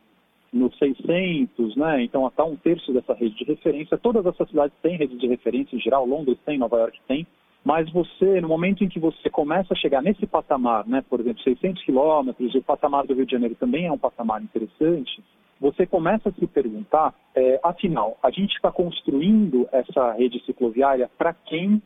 nos 0.53 0.77
600, 0.77 1.75
né? 1.75 2.03
Então, 2.03 2.23
até 2.27 2.43
um 2.43 2.55
terço 2.55 2.93
dessa 2.93 3.15
rede 3.15 3.35
de 3.35 3.45
referência. 3.45 3.97
Todas 3.97 4.27
essas 4.27 4.47
cidades 4.47 4.77
têm 4.83 4.97
rede 4.97 5.17
de 5.17 5.25
referência 5.25 5.75
em 5.75 5.79
geral, 5.79 6.05
Londres 6.05 6.37
tem, 6.45 6.59
Nova 6.59 6.77
York 6.77 6.99
tem. 7.07 7.25
Mas 7.63 7.91
você, 7.91 8.41
no 8.41 8.47
momento 8.47 8.83
em 8.83 8.89
que 8.89 8.99
você 8.99 9.29
começa 9.29 9.73
a 9.73 9.77
chegar 9.77 10.01
nesse 10.01 10.25
patamar, 10.25 10.87
né, 10.87 11.03
por 11.07 11.19
exemplo, 11.19 11.43
600 11.43 11.83
quilômetros, 11.83 12.55
o 12.55 12.61
patamar 12.61 13.05
do 13.05 13.13
Rio 13.13 13.25
de 13.25 13.31
Janeiro 13.31 13.55
também 13.55 13.85
é 13.85 13.91
um 13.91 13.97
patamar 13.97 14.41
interessante, 14.41 15.23
você 15.59 15.85
começa 15.85 16.29
a 16.29 16.31
se 16.31 16.47
perguntar, 16.47 17.13
é, 17.35 17.59
afinal, 17.63 18.17
a 18.23 18.31
gente 18.31 18.55
está 18.55 18.71
construindo 18.71 19.69
essa 19.71 20.13
rede 20.13 20.43
cicloviária 20.43 21.07
para 21.19 21.33
quem 21.33 21.79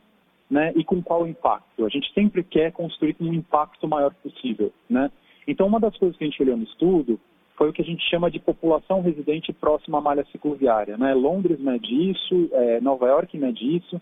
né, 0.50 0.72
e 0.74 0.82
com 0.82 1.02
qual 1.02 1.26
impacto? 1.26 1.84
A 1.84 1.88
gente 1.90 2.10
sempre 2.14 2.42
quer 2.42 2.72
construir 2.72 3.14
com 3.14 3.24
um 3.24 3.34
impacto 3.34 3.86
maior 3.86 4.14
possível. 4.14 4.72
Né? 4.88 5.10
Então, 5.46 5.66
uma 5.66 5.78
das 5.78 5.94
coisas 5.98 6.16
que 6.16 6.24
a 6.24 6.26
gente 6.26 6.42
olhou 6.42 6.56
no 6.56 6.64
estudo 6.64 7.20
foi 7.56 7.68
o 7.68 7.72
que 7.72 7.82
a 7.82 7.84
gente 7.84 8.02
chama 8.08 8.30
de 8.30 8.38
população 8.38 9.02
residente 9.02 9.52
próxima 9.52 9.98
à 9.98 10.00
malha 10.00 10.24
cicloviária. 10.32 10.96
Né? 10.96 11.12
Londres 11.14 11.60
mede 11.60 12.10
isso, 12.10 12.48
é, 12.52 12.80
Nova 12.80 13.06
York 13.08 13.36
mede 13.36 13.76
isso, 13.76 14.00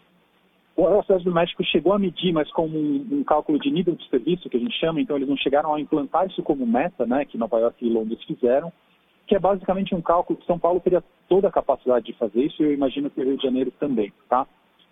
o 0.76 1.02
Cidade 1.02 1.24
do 1.24 1.32
México 1.32 1.62
chegou 1.64 1.92
a 1.92 1.98
medir, 1.98 2.32
mas 2.32 2.50
como 2.50 2.76
um, 2.76 3.06
um, 3.12 3.24
cálculo 3.24 3.58
de 3.58 3.70
nível 3.70 3.94
de 3.94 4.08
serviço, 4.08 4.48
que 4.50 4.56
a 4.56 4.60
gente 4.60 4.76
chama, 4.78 5.00
então 5.00 5.16
eles 5.16 5.28
não 5.28 5.36
chegaram 5.36 5.72
a 5.72 5.80
implantar 5.80 6.26
isso 6.26 6.42
como 6.42 6.66
meta, 6.66 7.06
né, 7.06 7.24
que 7.24 7.38
Nova 7.38 7.58
York 7.60 7.84
e 7.84 7.88
Londres 7.88 8.22
fizeram, 8.24 8.72
que 9.26 9.36
é 9.36 9.38
basicamente 9.38 9.94
um 9.94 10.02
cálculo 10.02 10.38
que 10.38 10.46
São 10.46 10.58
Paulo 10.58 10.80
teria 10.80 11.02
toda 11.28 11.48
a 11.48 11.52
capacidade 11.52 12.06
de 12.06 12.12
fazer 12.14 12.42
isso, 12.42 12.60
e 12.62 12.66
eu 12.66 12.72
imagino 12.72 13.08
que 13.08 13.20
o 13.20 13.24
Rio 13.24 13.36
de 13.36 13.42
Janeiro 13.44 13.72
também, 13.78 14.12
tá? 14.28 14.46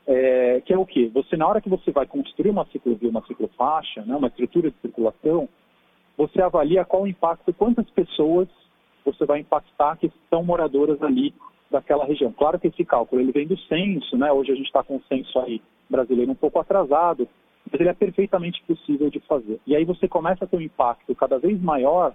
É, 0.07 0.63
que 0.65 0.73
é 0.73 0.79
o 0.79 0.87
quê? 0.87 1.11
Você, 1.13 1.37
na 1.37 1.47
hora 1.47 1.61
que 1.61 1.69
você 1.69 1.91
vai 1.91 2.07
construir 2.07 2.51
uma 2.51 2.67
ciclovia, 2.67 3.11
uma 3.11 3.25
ciclofaixa, 3.27 4.03
né, 4.03 4.15
uma 4.15 4.29
estrutura 4.29 4.71
de 4.71 4.77
circulação, 4.79 5.49
você 6.17 6.41
avalia 6.41 6.85
qual 6.85 7.03
o 7.03 7.09
impacto, 7.09 7.53
quantas 7.53 7.89
pessoas 7.91 8.49
você 9.05 9.25
vai 9.27 9.41
impactar 9.41 9.97
que 9.97 10.13
são 10.31 10.45
moradoras 10.45 11.03
ali 11.03 11.35
daquela 11.71 12.05
região. 12.05 12.33
Claro 12.33 12.59
que 12.61 12.69
esse 12.69 12.85
cálculo 12.85 13.21
ele 13.21 13.33
vem 13.33 13.47
do 13.47 13.59
censo, 13.63 14.17
né? 14.17 14.31
Hoje 14.31 14.53
a 14.53 14.55
gente 14.55 14.67
está 14.67 14.83
com 14.83 14.97
o 14.97 15.03
censo 15.09 15.39
aí 15.41 15.61
brasileiro 15.93 16.33
um 16.33 16.35
pouco 16.35 16.59
atrasado, 16.59 17.29
mas 17.71 17.81
ele 17.81 17.91
é 17.91 17.95
perfeitamente 17.95 18.61
possível 18.67 19.09
de 19.09 19.21
fazer. 19.21 19.61
E 19.65 19.77
aí 19.77 19.85
você 19.85 20.09
começa 20.09 20.45
a 20.45 20.49
ter 20.49 20.57
um 20.57 20.61
impacto 20.61 21.15
cada 21.15 21.39
vez 21.39 21.61
maior 21.63 22.13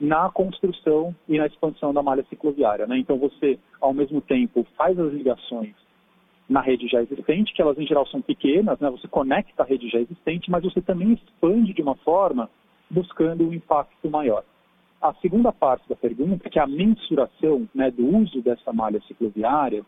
na 0.00 0.30
construção 0.30 1.14
e 1.28 1.36
na 1.36 1.46
expansão 1.46 1.92
da 1.92 2.02
malha 2.02 2.24
cicloviária. 2.30 2.86
Né? 2.86 2.98
Então 2.98 3.18
você, 3.18 3.58
ao 3.80 3.92
mesmo 3.92 4.22
tempo, 4.22 4.66
faz 4.76 4.98
as 4.98 5.12
ligações 5.12 5.74
na 6.48 6.60
rede 6.60 6.88
já 6.88 7.02
existente, 7.02 7.52
que 7.52 7.62
elas 7.62 7.78
em 7.78 7.86
geral 7.86 8.06
são 8.06 8.20
pequenas, 8.20 8.80
né? 8.80 8.90
você 8.90 9.06
conecta 9.06 9.62
a 9.62 9.66
rede 9.66 9.88
já 9.88 10.00
existente, 10.00 10.50
mas 10.50 10.64
você 10.64 10.80
também 10.80 11.12
expande 11.12 11.74
de 11.74 11.82
uma 11.82 11.94
forma 11.96 12.48
buscando 12.90 13.46
um 13.46 13.52
impacto 13.52 14.10
maior. 14.10 14.42
A 15.00 15.14
segunda 15.14 15.52
parte 15.52 15.88
da 15.88 15.94
pergunta, 15.94 16.50
que 16.50 16.58
é 16.58 16.62
a 16.62 16.66
mensuração 16.66 17.68
né, 17.74 17.90
do 17.90 18.04
uso 18.04 18.42
dessa 18.42 18.72
malha 18.72 19.00
cicloviária, 19.06 19.84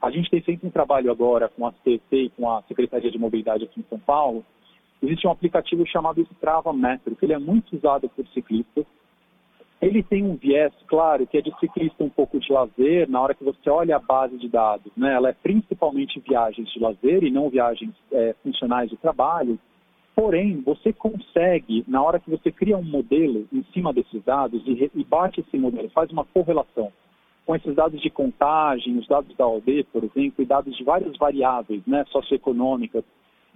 a 0.00 0.10
gente 0.10 0.30
tem 0.30 0.40
feito 0.40 0.66
um 0.66 0.70
trabalho 0.70 1.10
agora 1.10 1.48
com 1.48 1.66
a 1.66 1.72
CT 1.72 2.00
e 2.10 2.30
com 2.30 2.48
a 2.48 2.62
Secretaria 2.62 3.10
de 3.10 3.18
Mobilidade 3.18 3.64
aqui 3.64 3.80
em 3.80 3.84
São 3.88 3.98
Paulo. 3.98 4.44
Existe 5.02 5.26
um 5.26 5.30
aplicativo 5.30 5.86
chamado 5.86 6.20
Strava 6.32 6.72
Metro, 6.72 7.16
que 7.16 7.24
ele 7.24 7.32
é 7.32 7.38
muito 7.38 7.76
usado 7.76 8.08
por 8.08 8.26
ciclistas. 8.28 8.84
Ele 9.80 10.02
tem 10.02 10.24
um 10.24 10.34
viés, 10.34 10.72
claro, 10.88 11.26
que 11.26 11.38
é 11.38 11.40
de 11.40 11.56
ciclista 11.58 12.02
um 12.02 12.08
pouco 12.08 12.40
de 12.40 12.52
lazer, 12.52 13.08
na 13.08 13.20
hora 13.20 13.34
que 13.34 13.44
você 13.44 13.70
olha 13.70 13.96
a 13.96 14.00
base 14.00 14.36
de 14.36 14.48
dados. 14.48 14.90
Né? 14.96 15.14
Ela 15.14 15.30
é 15.30 15.32
principalmente 15.32 16.20
viagens 16.20 16.68
de 16.72 16.80
lazer 16.80 17.22
e 17.22 17.30
não 17.30 17.48
viagens 17.48 17.94
é, 18.12 18.34
funcionais 18.42 18.90
de 18.90 18.96
trabalho. 18.96 19.58
Porém, 20.16 20.60
você 20.62 20.92
consegue, 20.92 21.84
na 21.86 22.02
hora 22.02 22.18
que 22.18 22.28
você 22.28 22.50
cria 22.50 22.76
um 22.76 22.82
modelo 22.82 23.46
em 23.52 23.62
cima 23.72 23.92
desses 23.92 24.22
dados 24.24 24.62
e, 24.66 24.90
e 24.92 25.04
bate 25.04 25.40
esse 25.40 25.56
modelo, 25.56 25.88
faz 25.90 26.10
uma 26.10 26.24
correlação 26.24 26.92
com 27.48 27.56
esses 27.56 27.74
dados 27.74 27.98
de 28.02 28.10
contagem, 28.10 28.98
os 28.98 29.08
dados 29.08 29.34
da 29.34 29.48
OD, 29.48 29.84
por 29.84 30.04
exemplo, 30.04 30.42
e 30.42 30.44
dados 30.44 30.76
de 30.76 30.84
várias 30.84 31.16
variáveis 31.16 31.80
né, 31.86 32.04
socioeconômicas, 32.10 33.02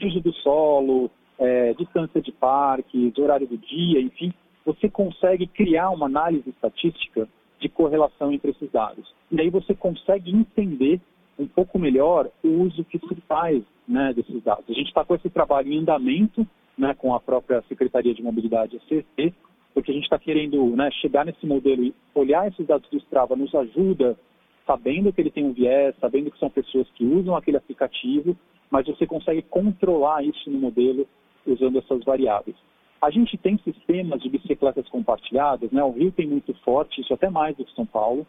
uso 0.02 0.18
do 0.18 0.32
solo, 0.32 1.10
é, 1.38 1.74
distância 1.74 2.22
de 2.22 2.32
parques, 2.32 3.18
horário 3.18 3.46
do 3.46 3.58
dia, 3.58 4.00
enfim, 4.00 4.32
você 4.64 4.88
consegue 4.88 5.46
criar 5.46 5.90
uma 5.90 6.06
análise 6.06 6.48
estatística 6.48 7.28
de 7.60 7.68
correlação 7.68 8.32
entre 8.32 8.52
esses 8.52 8.72
dados. 8.72 9.14
E 9.30 9.38
aí 9.38 9.50
você 9.50 9.74
consegue 9.74 10.34
entender 10.34 10.98
um 11.38 11.46
pouco 11.46 11.78
melhor 11.78 12.30
o 12.42 12.48
uso 12.48 12.84
que 12.84 12.98
se 12.98 13.14
faz 13.28 13.62
né, 13.86 14.14
desses 14.14 14.42
dados. 14.42 14.64
A 14.70 14.72
gente 14.72 14.88
está 14.88 15.04
com 15.04 15.14
esse 15.16 15.28
trabalho 15.28 15.70
em 15.70 15.80
andamento 15.80 16.46
né, 16.78 16.94
com 16.94 17.14
a 17.14 17.20
própria 17.20 17.62
Secretaria 17.68 18.14
de 18.14 18.22
Mobilidade, 18.22 18.78
a 18.78 18.88
CET, 18.88 19.34
porque 19.74 19.90
a 19.90 19.94
gente 19.94 20.04
está 20.04 20.18
querendo 20.18 20.76
né, 20.76 20.90
chegar 21.00 21.24
nesse 21.24 21.46
modelo 21.46 21.84
e 21.84 21.94
olhar 22.14 22.48
esses 22.48 22.66
dados 22.66 22.88
do 22.90 22.98
Strava 22.98 23.36
nos 23.36 23.54
ajuda, 23.54 24.18
sabendo 24.66 25.12
que 25.12 25.20
ele 25.20 25.30
tem 25.30 25.44
um 25.44 25.52
viés, 25.52 25.94
sabendo 26.00 26.30
que 26.30 26.38
são 26.38 26.50
pessoas 26.50 26.88
que 26.94 27.04
usam 27.04 27.34
aquele 27.34 27.56
aplicativo, 27.56 28.36
mas 28.70 28.86
você 28.86 29.06
consegue 29.06 29.42
controlar 29.42 30.24
isso 30.24 30.50
no 30.50 30.58
modelo 30.58 31.06
usando 31.46 31.78
essas 31.78 32.04
variáveis. 32.04 32.56
A 33.00 33.10
gente 33.10 33.36
tem 33.36 33.58
sistemas 33.58 34.22
de 34.22 34.28
bicicletas 34.28 34.88
compartilhadas, 34.88 35.70
né? 35.72 35.82
o 35.82 35.90
Rio 35.90 36.12
tem 36.12 36.26
muito 36.26 36.54
forte, 36.64 37.00
isso 37.00 37.12
até 37.12 37.28
mais 37.28 37.56
do 37.56 37.64
que 37.64 37.74
São 37.74 37.84
Paulo, 37.84 38.26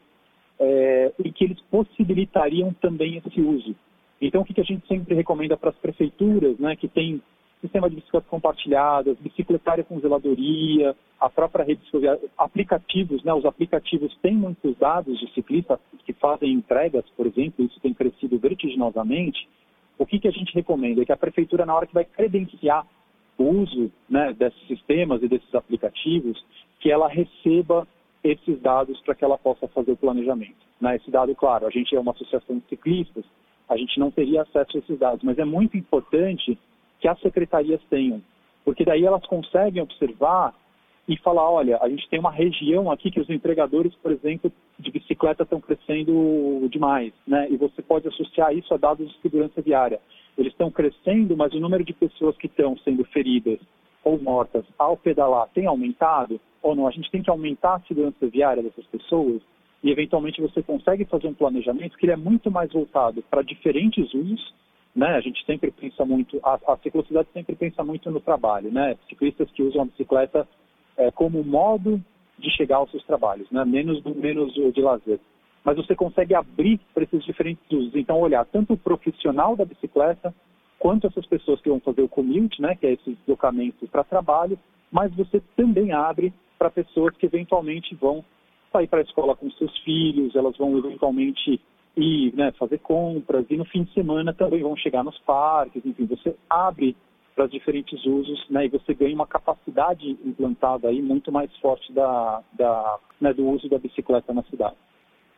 é, 0.60 1.14
e 1.24 1.32
que 1.32 1.44
eles 1.44 1.60
possibilitariam 1.70 2.74
também 2.74 3.18
esse 3.18 3.40
uso. 3.40 3.76
Então, 4.22 4.42
o 4.42 4.46
que, 4.46 4.54
que 4.54 4.62
a 4.62 4.66
gente 4.66 4.88
sempre 4.88 5.14
recomenda 5.14 5.58
para 5.58 5.70
as 5.70 5.76
prefeituras, 5.76 6.58
né, 6.58 6.76
que 6.76 6.88
tem 6.88 7.22
sistema 7.64 7.90
de 7.90 7.96
bicicletas 7.96 8.30
compartilhadas, 8.30 9.18
bicicletária 9.20 9.86
com 9.86 10.00
zeladoria, 10.00 10.94
a 11.20 11.30
própria 11.30 11.64
rede 11.64 11.82
social, 11.90 12.20
aplicativos, 12.38 13.24
né, 13.24 13.34
os 13.34 13.46
aplicativos 13.46 14.14
têm 14.22 14.36
muitos 14.36 14.78
dados 14.78 15.18
de 15.18 15.34
ciclistas 15.34 15.80
que 16.06 16.12
fazem 16.12 16.52
entregas, 16.52 17.06
por 17.16 17.26
exemplo, 17.26 17.64
isso 17.64 17.80
tem 17.80 17.94
crescido 17.94 18.38
vertiginosamente. 18.38 19.48
O 19.98 20.06
que, 20.06 20.20
que 20.20 20.28
a 20.28 20.32
gente 20.32 20.54
recomenda? 20.54 21.02
É 21.02 21.06
que 21.06 21.14
a 21.14 21.18
prefeitura, 21.18 21.66
na 21.66 21.74
hora 21.74 21.88
que 21.88 21.94
vai 21.94 22.04
credenciar 22.04 22.86
o 23.38 23.44
uso 23.44 23.90
né, 24.10 24.34
desses 24.34 24.68
sistemas 24.68 25.24
e 25.24 25.28
desses 25.30 25.56
aplicativos, 25.56 26.44
que 26.82 26.92
ela 26.92 27.08
receba 27.08 27.88
esses 28.22 28.60
dados 28.62 29.00
para 29.02 29.16
que 29.16 29.24
ela 29.24 29.38
possa 29.38 29.68
fazer 29.70 29.94
o 29.94 29.98
planejamento. 29.98 30.66
Né? 30.82 30.98
Esse 30.98 31.10
dado, 31.10 31.34
claro, 31.34 31.66
a 31.66 31.70
gente 31.70 31.96
é 31.96 32.00
uma 32.00 32.12
associação 32.12 32.58
de 32.58 32.66
ciclistas, 32.68 33.24
a 33.70 33.78
gente 33.78 33.98
não 33.98 34.12
teria 34.12 34.42
acesso 34.42 34.76
a 34.76 34.80
esses 34.80 35.00
dados, 35.00 35.24
mas 35.24 35.40
é 35.40 35.46
muito 35.46 35.78
importante 35.78 36.58
que 37.00 37.08
as 37.08 37.20
secretarias 37.20 37.82
tenham, 37.90 38.22
porque 38.64 38.86
daí 38.86 39.04
elas 39.06 39.26
conseguem 39.26 39.82
observar 39.82 40.54
e 41.08 41.18
falar, 41.18 41.50
olha, 41.50 41.78
a 41.82 41.90
gente 41.90 42.08
tem 42.10 42.20
uma 42.20 42.32
região 42.32 42.90
aqui 42.90 43.12
que 43.12 43.20
os 43.20 43.30
entregadores, 43.30 43.94
por 43.96 44.12
exemplo, 44.12 44.52
de 44.80 44.90
bicicleta 44.90 45.44
estão 45.44 45.60
crescendo 45.60 46.68
demais, 46.70 47.12
né? 47.28 47.48
E 47.50 47.58
você 47.58 47.82
pode 47.82 48.08
associar 48.08 48.56
isso 48.56 48.74
a 48.74 48.78
dados 48.78 49.12
de 49.12 49.22
segurança 49.22 49.62
viária. 49.62 50.00
Eles 50.38 50.54
estão 50.54 50.72
crescendo, 50.72 51.36
mas 51.36 51.54
o 51.54 51.60
número 51.60 51.84
de 51.84 51.94
pessoas 51.94 52.38
que 52.38 52.48
estão 52.48 52.78
sendo 52.78 53.04
feridas 53.06 53.60
ou 54.04 54.20
mortas 54.20 54.66
ao 54.78 54.96
pedalar 54.96 55.50
tem 55.54 55.66
aumentado 55.66 56.40
ou 56.62 56.74
não? 56.74 56.88
A 56.88 56.92
gente 56.92 57.12
tem 57.12 57.22
que 57.22 57.30
aumentar 57.30 57.76
a 57.76 57.80
segurança 57.82 58.26
viária 58.28 58.64
dessas 58.64 58.86
pessoas 58.86 59.42
e 59.84 59.92
eventualmente 59.92 60.42
você 60.42 60.64
consegue 60.64 61.04
fazer 61.06 61.28
um 61.28 61.34
planejamento 61.34 61.98
que 61.98 62.06
ele 62.06 62.14
é 62.14 62.18
muito 62.18 62.50
mais 62.50 62.72
voltado 62.72 63.22
para 63.30 63.42
diferentes 63.42 64.14
usos, 64.14 64.54
né? 64.96 65.16
A 65.16 65.22
gente 65.22 65.44
sempre 65.46 65.72
pensa 65.72 66.06
muito, 66.06 66.40
a, 66.44 66.60
a 66.68 66.78
ciclocidade 66.78 67.28
sempre 67.34 67.56
pensa 67.56 67.84
muito 67.84 68.12
no 68.12 68.20
trabalho, 68.20 68.72
né? 68.72 68.96
Ciclistas 69.10 69.50
que 69.52 69.64
usam 69.64 69.82
a 69.82 69.86
bicicleta 69.86 70.48
é, 70.98 71.10
como 71.12 71.44
modo 71.44 72.02
de 72.38 72.50
chegar 72.52 72.78
aos 72.78 72.92
seus 72.92 73.04
trabalhos, 73.06 73.50
né? 73.52 73.66
Menos 73.66 74.04
menos 74.04 74.54
de 74.54 74.82
lazer. 74.82 75.20
Mas 75.64 75.78
você 75.78 75.96
consegue 75.96 76.36
abrir 76.36 76.80
para 76.94 77.04
esses 77.04 77.24
diferentes 77.24 77.64
usos. 77.72 77.96
Então, 77.96 78.20
olhar 78.20 78.46
tanto 78.46 78.74
o 78.74 78.78
profissional 78.78 79.56
da 79.56 79.66
bicicleta 79.66 80.34
quanto 80.78 81.08
essas 81.08 81.26
pessoas 81.26 81.62
que 81.62 81.70
vão 81.70 81.80
fazer 81.80 82.02
o 82.02 82.10
commute, 82.10 82.62
né? 82.62 82.76
Que 82.76 82.88
é 82.88 82.94
esse 82.94 83.12
deslocamento 83.16 83.88
para 83.88 84.04
trabalho. 84.04 84.60
Mas 84.92 85.14
você 85.16 85.42
também 85.56 85.92
abre 85.92 86.34
para 86.60 86.70
pessoas 86.70 87.16
que 87.18 87.26
eventualmente 87.26 87.96
vão 87.96 88.24
sair 88.72 88.88
para 88.88 89.00
a 89.00 89.04
escola 89.04 89.36
com 89.36 89.50
seus 89.52 89.76
filhos, 89.80 90.36
elas 90.36 90.58
vão 90.58 90.78
eventualmente 90.78 91.62
ir 91.96 92.34
né, 92.36 92.52
fazer 92.54 92.80
compras 92.80 93.46
e 93.50 93.58
no 93.58 93.66
fim 93.66 93.84
de 93.84 93.94
semana 93.94 94.34
também 94.34 94.62
vão 94.62 94.76
chegar 94.76 95.04
nos 95.04 95.18
parques, 95.20 95.86
enfim, 95.86 96.06
você 96.06 96.36
abre 96.50 96.96
para 97.36 97.48
diferentes 97.48 98.04
usos 98.06 98.48
né, 98.50 98.66
e 98.66 98.70
você 98.70 98.94
ganha 98.94 99.16
uma 99.16 99.28
capacidade 99.28 100.08
implantada 100.24 100.88
aí 100.88 101.02
muito 101.02 101.32
mais 101.32 101.56
forte 101.58 101.92
da, 101.94 102.42
da, 102.54 103.00
né, 103.20 103.34
do 103.34 103.48
uso 103.48 103.70
da 103.70 103.78
bicicleta 103.78 104.34
na 104.34 104.44
cidade. 104.44 104.76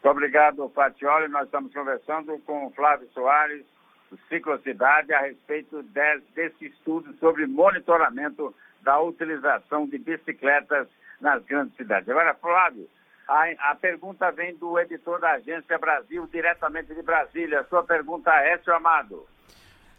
Muito 0.04 0.18
obrigado, 0.18 0.70
Fatioli. 0.70 1.28
Nós 1.30 1.46
estamos 1.46 1.74
conversando 1.74 2.38
com 2.46 2.68
o 2.68 2.72
Flávio 2.72 3.08
Soares, 3.14 3.66
do 4.12 4.20
Ciclocidade, 4.30 5.12
a 5.14 5.22
respeito 5.22 5.82
desse 5.84 6.66
estudo 6.66 7.14
sobre 7.16 7.48
monitoramento 7.48 8.54
da 8.82 9.02
utilização 9.02 9.88
de 9.88 9.98
bicicletas 9.98 10.88
nas 11.20 11.44
grandes 11.46 11.76
cidades. 11.76 12.08
Agora, 12.08 12.36
Flávio, 12.36 12.88
a, 13.28 13.72
a, 13.72 13.76
pergunta 13.76 14.32
vem 14.32 14.56
do 14.56 14.80
editor 14.80 15.20
da 15.20 15.32
Agência 15.34 15.78
Brasil, 15.78 16.28
diretamente 16.32 16.94
de 16.94 17.02
Brasília. 17.02 17.66
Sua 17.70 17.84
pergunta 17.84 18.32
é, 18.32 18.58
seu 18.60 18.76
Amado. 18.76 19.26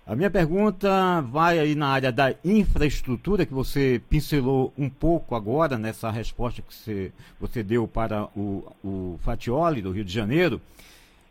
A 0.06 0.14
minha 0.14 0.30
pergunta 0.30 1.20
vai 1.22 1.58
aí 1.58 1.74
na 1.74 1.88
área 1.88 2.12
da 2.12 2.32
infraestrutura, 2.44 3.44
que 3.44 3.52
você 3.52 4.00
pincelou 4.08 4.72
um 4.78 4.88
pouco 4.88 5.34
agora 5.34 5.76
nessa 5.76 6.10
resposta 6.10 6.62
que 6.62 6.72
você, 6.72 7.12
você 7.40 7.60
deu 7.60 7.88
para 7.88 8.28
o, 8.36 8.72
o 8.84 9.18
Fatioli, 9.24 9.82
do 9.82 9.90
Rio 9.90 10.04
de 10.04 10.12
Janeiro. 10.12 10.60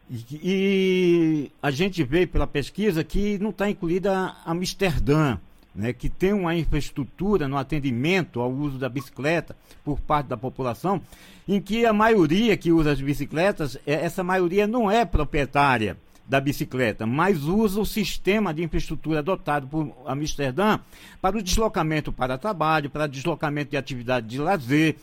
E, 0.09 0.25
e 0.43 1.51
a 1.63 1.71
gente 1.71 2.03
vê 2.03 2.27
pela 2.27 2.45
pesquisa 2.45 3.01
que 3.01 3.39
não 3.39 3.51
está 3.51 3.69
incluída 3.69 4.35
Amsterdã, 4.45 5.37
né, 5.75 5.91
que 5.91 6.09
tem 6.09 6.31
uma 6.31 6.55
infraestrutura 6.55 7.47
no 7.47 7.57
atendimento 7.57 8.39
ao 8.39 8.51
uso 8.51 8.77
da 8.77 8.87
bicicleta 8.87 9.55
por 9.83 9.99
parte 9.99 10.27
da 10.27 10.37
população, 10.37 11.01
em 11.47 11.59
que 11.59 11.85
a 11.85 11.91
maioria 11.91 12.55
que 12.55 12.71
usa 12.71 12.91
as 12.91 13.01
bicicletas, 13.01 13.77
é, 13.85 13.93
essa 13.93 14.23
maioria 14.23 14.65
não 14.65 14.89
é 14.89 15.03
proprietária 15.03 15.97
da 16.27 16.39
bicicleta, 16.39 17.05
mas 17.05 17.43
usa 17.43 17.79
o 17.79 17.85
sistema 17.85 18.53
de 18.53 18.63
infraestrutura 18.63 19.19
adotado 19.19 19.67
por 19.67 19.93
Amsterdã 20.07 20.79
para 21.21 21.37
o 21.37 21.41
deslocamento 21.41 22.11
para 22.11 22.37
trabalho, 22.37 22.89
para 22.89 23.05
deslocamento 23.05 23.71
de 23.71 23.77
atividade 23.77 24.27
de 24.27 24.39
lazer, 24.39 24.95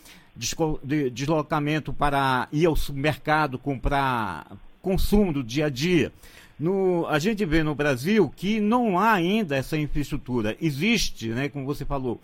deslocamento 1.12 1.92
para 1.92 2.48
ir 2.50 2.66
ao 2.66 2.74
supermercado 2.74 3.58
comprar 3.58 4.46
consumo 4.80 5.32
do 5.32 5.44
dia 5.44 5.66
a 5.66 5.70
dia. 5.70 6.12
No, 6.58 7.06
a 7.08 7.18
gente 7.18 7.44
vê 7.44 7.62
no 7.62 7.74
Brasil 7.74 8.32
que 8.34 8.60
não 8.60 8.98
há 8.98 9.12
ainda 9.12 9.56
essa 9.56 9.76
infraestrutura. 9.76 10.56
Existe, 10.60 11.28
né, 11.28 11.48
como 11.48 11.66
você 11.66 11.84
falou, 11.84 12.20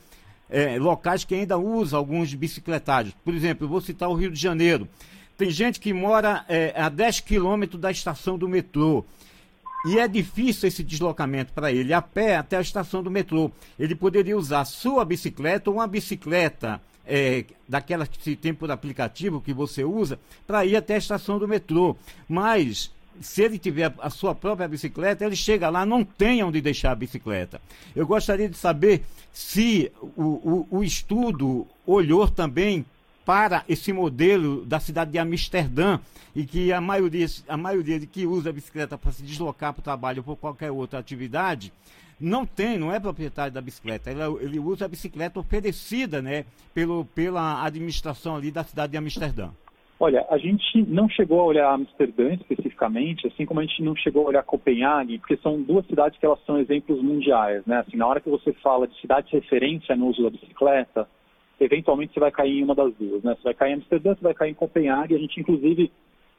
é, 0.49 0.79
locais 0.79 1.25
que 1.25 1.35
ainda 1.35 1.59
usam 1.59 1.99
alguns 1.99 2.33
bicicletários. 2.35 3.15
Por 3.25 3.35
exemplo, 3.35 3.65
eu 3.65 3.69
vou 3.69 3.81
citar 3.81 4.09
o 4.09 4.15
Rio 4.15 4.31
de 4.31 4.41
Janeiro. 4.41 4.89
Tem 5.37 5.51
gente 5.51 5.79
que 5.79 5.93
mora 5.93 6.45
é, 6.49 6.73
a 6.77 6.89
10 6.89 7.21
quilômetros 7.21 7.81
da 7.81 7.91
estação 7.91 8.39
do 8.39 8.49
metrô. 8.49 9.05
E 9.87 9.99
é 9.99 10.09
difícil 10.09 10.69
esse 10.69 10.83
deslocamento 10.83 11.53
para 11.53 11.71
ele, 11.71 11.93
a 11.93 12.03
pé 12.03 12.37
até 12.37 12.57
a 12.57 12.61
estação 12.61 13.03
do 13.03 13.11
metrô. 13.11 13.51
Ele 13.79 13.95
poderia 13.95 14.37
usar 14.37 14.65
sua 14.65 15.05
bicicleta 15.05 15.71
ou 15.71 15.77
uma 15.77 15.87
bicicleta 15.87 16.81
é, 17.07 17.45
daquelas 17.69 18.09
que 18.09 18.23
se 18.23 18.35
tem 18.35 18.53
por 18.53 18.71
aplicativo 18.71 19.41
que 19.41 19.53
você 19.53 19.85
usa, 19.85 20.19
para 20.47 20.67
ir 20.67 20.77
até 20.77 20.97
a 20.97 20.99
estação 20.99 21.39
do 21.39 21.47
metrô. 21.47 21.97
Mas 22.29 22.91
se 23.21 23.43
ele 23.43 23.59
tiver 23.59 23.93
a 23.99 24.11
sua 24.11 24.35
própria 24.35 24.69
bicicleta, 24.69 25.25
ele 25.25 25.37
chega 25.37 25.69
lá, 25.69 25.85
não 25.85 26.05
tem 26.05 26.43
onde 26.43 26.61
deixar 26.61 26.93
a 26.93 26.95
bicicleta. 26.95 27.61
Eu 27.95 28.07
gostaria 28.07 28.49
de 28.49 28.57
saber 28.57 29.05
se 29.33 29.91
o, 30.01 30.67
o, 30.71 30.79
o 30.79 30.85
estudo 30.85 31.67
olhou 31.87 32.29
também 32.29 32.85
para 33.25 33.65
esse 33.69 33.93
modelo 33.93 34.65
da 34.65 34.81
cidade 34.81 35.11
de 35.11 35.19
Amsterdã 35.19 36.01
e 36.35 36.45
que 36.45 36.73
a 36.73 36.81
maioria, 36.81 37.27
a 37.47 37.57
maioria 37.57 38.01
de 38.01 38.07
que 38.07 38.27
usa 38.27 38.51
a 38.51 38.53
bicicleta 38.53 38.97
para 38.97 39.13
se 39.13 39.23
deslocar 39.23 39.73
para 39.73 39.81
o 39.81 39.85
trabalho 39.85 40.19
ou 40.19 40.25
por 40.25 40.37
qualquer 40.37 40.71
outra 40.71 40.99
atividade 40.99 41.73
não 42.21 42.45
tem, 42.45 42.79
não 42.79 42.93
é 42.93 42.99
proprietário 42.99 43.53
da 43.53 43.61
bicicleta. 43.61 44.11
Ele, 44.11 44.21
ele 44.41 44.59
usa 44.59 44.87
a 44.87 44.89
bicicleta 44.89 45.39
oferecida 45.39 46.21
né, 46.21 46.45
pelo, 46.75 47.05
pela 47.05 47.65
administração 47.65 48.37
ali 48.37 48.51
da 48.51 48.65
cidade 48.65 48.93
de 48.93 48.99
Amsterdã. 48.99 49.51
Olha, 50.01 50.25
a 50.31 50.39
gente 50.39 50.81
não 50.83 51.09
chegou 51.09 51.41
a 51.41 51.45
olhar 51.45 51.75
Amsterdã 51.75 52.33
especificamente, 52.33 53.27
assim 53.27 53.45
como 53.45 53.59
a 53.59 53.65
gente 53.65 53.83
não 53.83 53.97
chegou 53.97 54.25
a 54.25 54.29
olhar 54.29 54.45
Copenhague, 54.45 55.19
porque 55.19 55.37
são 55.39 55.61
duas 55.61 55.85
cidades 55.87 56.17
que 56.21 56.25
elas 56.25 56.39
são 56.45 56.57
exemplos 56.57 57.03
mundiais, 57.03 57.67
né? 57.67 57.79
Assim, 57.79 57.97
na 57.97 58.07
hora 58.07 58.21
que 58.21 58.31
você 58.31 58.53
fala 58.53 58.87
de 58.87 58.99
cidade 59.01 59.29
de 59.29 59.35
referência 59.35 59.97
no 59.97 60.07
uso 60.07 60.23
da 60.23 60.31
bicicleta, 60.31 61.09
eventualmente 61.59 62.15
você 62.15 62.21
vai 62.21 62.31
cair 62.31 62.61
em 62.61 62.63
uma 62.63 62.77
das 62.77 62.95
duas, 62.95 63.25
né? 63.25 63.35
Você 63.35 63.43
vai 63.43 63.55
cair 63.55 63.73
em 63.73 63.75
Amsterdã, 63.75 64.15
você 64.15 64.23
vai 64.23 64.35
cair 64.35 64.51
em 64.53 64.55
Copenhague. 64.55 65.17
A 65.17 65.19
gente, 65.19 65.41
inclusive, 65.41 65.91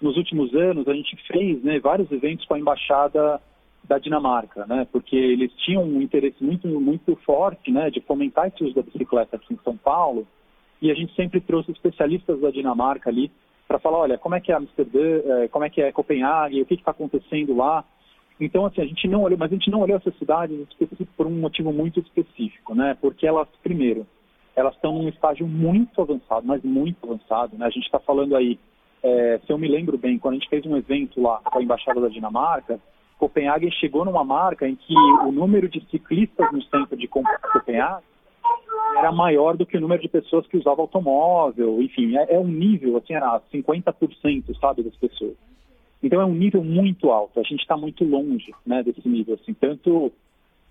nos 0.01 0.15
últimos 0.15 0.55
anos, 0.55 0.87
a 0.87 0.93
gente 0.93 1.17
fez 1.27 1.61
né, 1.61 1.81
vários 1.81 2.09
eventos 2.13 2.45
com 2.45 2.53
a 2.53 2.59
embaixada 2.59 3.41
da 3.83 3.97
Dinamarca, 3.97 4.65
né? 4.67 4.87
Porque 4.89 5.17
eles 5.17 5.51
tinham 5.65 5.83
um 5.83 6.01
interesse 6.01 6.41
muito, 6.41 6.65
muito 6.67 7.13
forte, 7.25 7.71
né, 7.71 7.89
de 7.89 7.99
fomentar 7.99 8.47
esse 8.47 8.63
uso 8.63 8.75
da 8.75 8.83
bicicleta 8.83 9.35
aqui 9.35 9.53
em 9.53 9.59
São 9.65 9.75
Paulo. 9.75 10.25
E 10.81 10.89
a 10.89 10.93
gente 10.93 11.13
sempre 11.13 11.41
trouxe 11.41 11.71
especialistas 11.71 12.39
da 12.39 12.51
Dinamarca 12.51 13.09
ali 13.09 13.29
para 13.69 13.77
falar, 13.77 13.99
olha, 13.99 14.17
como 14.17 14.33
é 14.33 14.41
que 14.41 14.51
é 14.51 14.55
Amsterdã, 14.55 15.21
é, 15.43 15.47
como 15.47 15.63
é 15.63 15.69
que 15.69 15.79
é 15.79 15.91
Copenhague, 15.91 16.59
o 16.59 16.65
que 16.65 16.73
está 16.73 16.89
acontecendo 16.89 17.55
lá. 17.55 17.85
Então, 18.41 18.65
assim, 18.65 18.81
a 18.81 18.85
gente 18.85 19.07
não 19.07 19.21
olhou, 19.21 19.37
mas 19.37 19.51
a 19.51 19.53
gente 19.53 19.69
não 19.69 19.81
olhou 19.81 19.97
essas 19.97 20.17
cidades 20.17 20.67
por 21.15 21.27
um 21.27 21.39
motivo 21.39 21.71
muito 21.71 21.99
específico, 21.99 22.73
né? 22.73 22.97
Porque 22.99 23.27
elas, 23.27 23.47
primeiro, 23.61 24.07
elas 24.55 24.73
estão 24.73 24.93
num 24.93 25.07
estágio 25.07 25.45
muito 25.45 26.01
avançado, 26.01 26.47
mas 26.47 26.63
muito 26.63 26.97
avançado. 27.05 27.55
Né? 27.59 27.67
A 27.67 27.69
gente 27.69 27.83
está 27.83 27.99
falando 27.99 28.35
aí, 28.35 28.57
é, 29.03 29.39
se 29.45 29.53
eu 29.53 29.57
me 29.59 29.67
lembro 29.67 29.99
bem, 29.99 30.17
quando 30.17 30.33
a 30.33 30.37
gente 30.39 30.49
fez 30.49 30.65
um 30.65 30.75
evento 30.75 31.21
lá 31.21 31.39
com 31.43 31.59
a 31.59 31.61
Embaixada 31.61 32.01
da 32.01 32.07
Dinamarca, 32.07 32.79
Copenhague 33.19 33.69
chegou 33.73 34.03
numa 34.03 34.23
marca 34.23 34.67
em 34.67 34.75
que 34.75 34.95
o 35.27 35.31
número 35.31 35.69
de 35.69 35.85
ciclistas 35.91 36.51
no 36.51 36.63
centro 36.63 36.97
de 36.97 37.07
Copenhague 37.07 38.03
era 38.97 39.11
maior 39.11 39.55
do 39.55 39.65
que 39.65 39.77
o 39.77 39.81
número 39.81 40.01
de 40.01 40.09
pessoas 40.09 40.45
que 40.47 40.57
usavam 40.57 40.81
automóvel, 40.81 41.81
enfim, 41.81 42.17
é, 42.17 42.35
é 42.35 42.39
um 42.39 42.47
nível, 42.47 42.97
assim, 42.97 43.13
era 43.13 43.39
50%, 43.53 44.59
sabe, 44.59 44.83
das 44.83 44.95
pessoas. 44.95 45.35
Então 46.01 46.21
é 46.21 46.25
um 46.25 46.33
nível 46.33 46.63
muito 46.63 47.11
alto, 47.11 47.39
a 47.39 47.43
gente 47.43 47.61
está 47.61 47.75
muito 47.75 48.03
longe, 48.03 48.53
né, 48.65 48.83
desse 48.83 49.07
nível, 49.07 49.35
assim, 49.35 49.53
tanto 49.53 50.11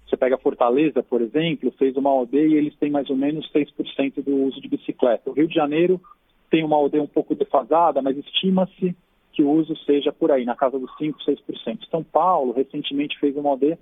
você 0.09 0.17
pega 0.17 0.39
Fortaleza, 0.39 1.03
por 1.03 1.21
exemplo, 1.21 1.71
fez 1.79 1.95
uma 1.97 2.09
aldeia 2.09 2.47
e 2.47 2.55
eles 2.55 2.75
têm 2.77 2.91
mais 2.91 3.11
ou 3.11 3.17
menos 3.17 3.51
6% 3.53 4.23
do 4.23 4.37
uso 4.45 4.59
de 4.59 4.67
bicicleta. 4.67 5.29
O 5.29 5.35
Rio 5.35 5.47
de 5.47 5.55
Janeiro 5.55 6.01
tem 6.51 6.65
uma 6.65 6.77
aldeia 6.77 7.03
um 7.03 7.07
pouco 7.07 7.35
defasada, 7.35 8.01
mas 8.01 8.17
estima-se 8.17 8.97
que 9.33 9.43
o 9.43 9.51
uso 9.51 9.77
seja 9.85 10.11
por 10.11 10.33
aí, 10.33 10.47
na 10.47 10.57
casa 10.57 10.79
dos 10.79 10.91
5%, 10.99 11.15
6%. 11.27 11.89
São 11.91 12.03
Paulo, 12.03 12.53
recentemente, 12.53 13.19
fez 13.19 13.37
uma 13.37 13.51
aldeia, 13.51 13.79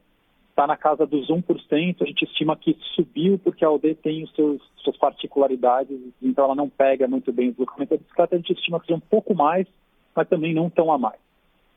está 0.57 0.66
na 0.66 0.77
casa 0.77 1.05
dos 1.05 1.29
1%, 1.29 1.97
a 2.01 2.07
gente 2.07 2.25
estima 2.25 2.57
que 2.57 2.79
subiu 2.95 3.38
porque 3.38 3.62
a 3.62 3.69
aldeia 3.69 3.95
tem 3.95 4.25
os 4.25 4.35
seus, 4.35 4.62
suas 4.79 4.97
particularidades, 4.97 5.99
então 6.23 6.47
ela 6.47 6.55
não 6.55 6.66
pega 6.66 7.07
muito 7.07 7.31
bem 7.31 7.49
o 7.49 7.51
deslocamento 7.51 7.90
da 7.90 7.99
bicicleta, 7.99 8.35
a 8.35 8.38
gente 8.38 8.55
estima 8.55 8.81
que 8.81 8.87
seja 8.87 8.97
um 8.97 9.01
pouco 9.01 9.35
mais, 9.35 9.66
mas 10.14 10.27
também 10.27 10.55
não 10.55 10.71
tão 10.71 10.90
a 10.90 10.97
mais. 10.97 11.21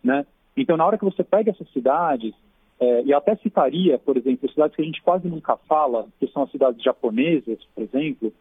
Né? 0.02 0.26
Então, 0.56 0.78
na 0.78 0.86
hora 0.86 0.98
que 0.98 1.04
você 1.04 1.26
pega 1.26 1.52
essas 1.52 1.70
cidades, 1.74 2.34
é, 2.80 3.04
e 3.04 3.14
até 3.14 3.36
citaria, 3.36 4.00
por 4.00 4.16
exemplo, 4.16 4.50
cidades 4.50 4.78
que 4.78 4.82
a 4.82 4.86
gente 4.86 5.02
quase 5.02 5.28
nunca 5.28 5.58
fala, 5.68 6.08
que 6.18 6.28
são 6.28 6.44
as 6.44 6.52
cidades 6.52 6.82
japonesas, 6.82 7.60
por 7.76 7.84
exemplo, 7.84 8.32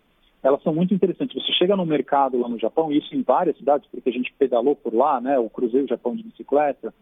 elas 0.40 0.62
são 0.62 0.72
muito 0.72 0.94
interessantes. 0.94 1.34
Você 1.34 1.52
chega 1.54 1.74
no 1.74 1.84
mercado 1.84 2.38
lá 2.38 2.48
no 2.48 2.60
Japão, 2.60 2.92
e 2.92 2.98
isso 2.98 3.12
em 3.12 3.22
várias 3.22 3.56
cidades, 3.56 3.88
porque 3.90 4.08
a 4.08 4.12
gente 4.12 4.32
pedalou 4.38 4.76
por 4.76 4.94
lá, 4.94 5.20
né, 5.20 5.36
o 5.36 5.50
Cruzeiro 5.50 5.88
Japão 5.88 6.14
de 6.14 6.22
bicicleta, 6.22 6.94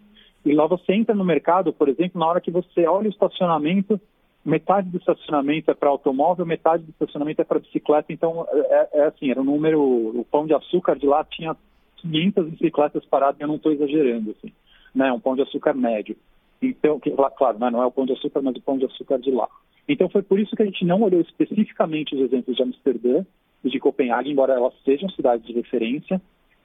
e 0.47 0.55
lá 0.55 0.67
você 0.67 0.93
entra 0.93 1.15
no 1.15 1.25
mercado, 1.25 1.73
por 1.73 1.89
exemplo, 1.89 2.21
na 2.21 2.27
hora 2.27 2.41
que 2.41 2.51
você 2.51 2.87
olha 2.87 3.09
o 3.09 3.11
estacionamento, 3.11 4.01
metade 4.45 4.89
do 4.89 4.99
estacionamento 4.99 5.71
é 5.71 5.75
para 5.75 5.89
automóvel, 5.89 6.47
metade 6.47 6.85
do 6.85 6.91
estacionamento 6.91 7.43
é 7.43 7.45
para 7.45 7.59
bicicleta, 7.59 8.13
então 8.13 8.47
é, 8.51 8.89
é, 8.93 9.05
assim, 9.07 9.31
era 9.31 9.41
um 9.41 9.45
número, 9.45 9.81
o 9.81 10.25
pão 10.31 10.47
de 10.47 10.55
açúcar 10.55 10.97
de 10.97 11.07
lá 11.07 11.25
tinha 11.25 11.57
500 11.97 12.51
bicicletas 12.51 13.05
paradas, 13.07 13.41
eu 13.41 13.49
não 13.49 13.57
estou 13.57 13.73
exagerando, 13.73 14.31
assim, 14.31 14.53
né, 14.95 15.13
um 15.13 15.19
pão 15.19 15.35
de 15.35 15.43
açúcar 15.43 15.75
médio. 15.75 16.17
Então, 16.63 17.01
que, 17.01 17.11
claro, 17.37 17.59
né, 17.59 17.71
não 17.71 17.83
é 17.83 17.87
o 17.87 17.91
pão 17.91 18.07
de 18.07 18.13
açúcar, 18.13 18.41
mas 18.41 18.57
o 18.57 18.63
pão 18.63 18.79
de 18.79 18.87
açúcar 18.87 19.19
de 19.19 19.31
lá. 19.31 19.49
Então 19.89 20.09
foi 20.09 20.23
por 20.23 20.39
isso 20.39 20.55
que 20.55 20.63
a 20.63 20.67
gente 20.67 20.85
não 20.85 21.03
olhou 21.03 21.21
especificamente 21.21 22.15
os 22.15 22.21
exemplos 22.21 22.57
de 22.57 22.63
Amsterdã 22.63 23.25
e 23.65 23.71
de 23.71 23.79
Copenhague, 23.79 24.31
embora 24.31 24.55
elas 24.55 24.75
sejam 24.85 25.09
cidades 25.11 25.47
de 25.47 25.53
referência, 25.53 26.21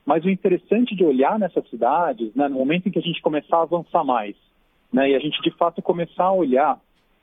mas 0.05 0.23
o 0.25 0.29
interessante 0.29 0.95
de 0.95 1.03
olhar 1.03 1.37
nessas 1.37 1.67
cidades, 1.69 2.33
né, 2.35 2.47
no 2.47 2.55
momento 2.55 2.87
em 2.87 2.91
que 2.91 2.99
a 2.99 3.03
gente 3.03 3.21
começar 3.21 3.57
a 3.57 3.63
avançar 3.63 4.03
mais, 4.03 4.35
né, 4.91 5.11
e 5.11 5.15
a 5.15 5.19
gente 5.19 5.41
de 5.41 5.51
fato 5.51 5.81
começar 5.81 6.25
a 6.25 6.33
olhar 6.33 6.79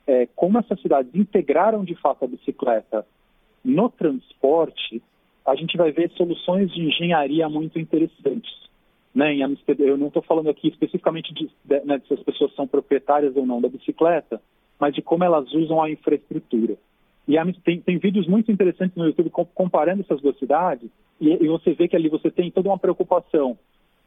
é, 0.07 0.27
como 0.35 0.57
essas 0.57 0.81
cidades 0.81 1.13
integraram 1.13 1.83
de 1.83 1.95
fato 1.95 2.25
a 2.25 2.27
bicicleta 2.27 3.05
no 3.63 3.89
transporte, 3.89 5.01
a 5.45 5.55
gente 5.55 5.77
vai 5.77 5.91
ver 5.91 6.09
soluções 6.11 6.71
de 6.71 6.81
engenharia 6.81 7.49
muito 7.49 7.77
interessantes 7.79 8.59
né, 9.13 9.33
em 9.33 9.43
Amsterdã, 9.43 9.85
eu 9.85 9.97
não 9.97 10.07
estou 10.07 10.21
falando 10.21 10.49
aqui 10.49 10.67
especificamente 10.67 11.33
de, 11.33 11.49
de, 11.65 11.85
né, 11.85 12.01
se 12.07 12.13
as 12.13 12.21
pessoas 12.21 12.53
são 12.55 12.67
proprietárias 12.67 13.35
ou 13.35 13.45
não 13.45 13.59
da 13.59 13.67
bicicleta, 13.67 14.41
mas 14.79 14.93
de 14.93 15.01
como 15.01 15.23
elas 15.23 15.51
usam 15.53 15.81
a 15.81 15.89
infraestrutura. 15.89 16.77
E 17.29 17.37
tem, 17.63 17.79
tem 17.79 17.99
vídeos 17.99 18.27
muito 18.27 18.51
interessantes 18.51 18.97
no 18.97 19.05
YouTube 19.05 19.29
comparando 19.53 20.01
essas 20.01 20.19
duas 20.19 20.35
cidades, 20.39 20.89
e, 21.21 21.29
e, 21.29 21.47
você 21.47 21.73
vê 21.73 21.87
que 21.87 21.95
ali 21.95 22.09
você 22.09 22.31
tem 22.31 22.49
toda 22.49 22.69
uma 22.69 22.79
preocupação 22.79 23.55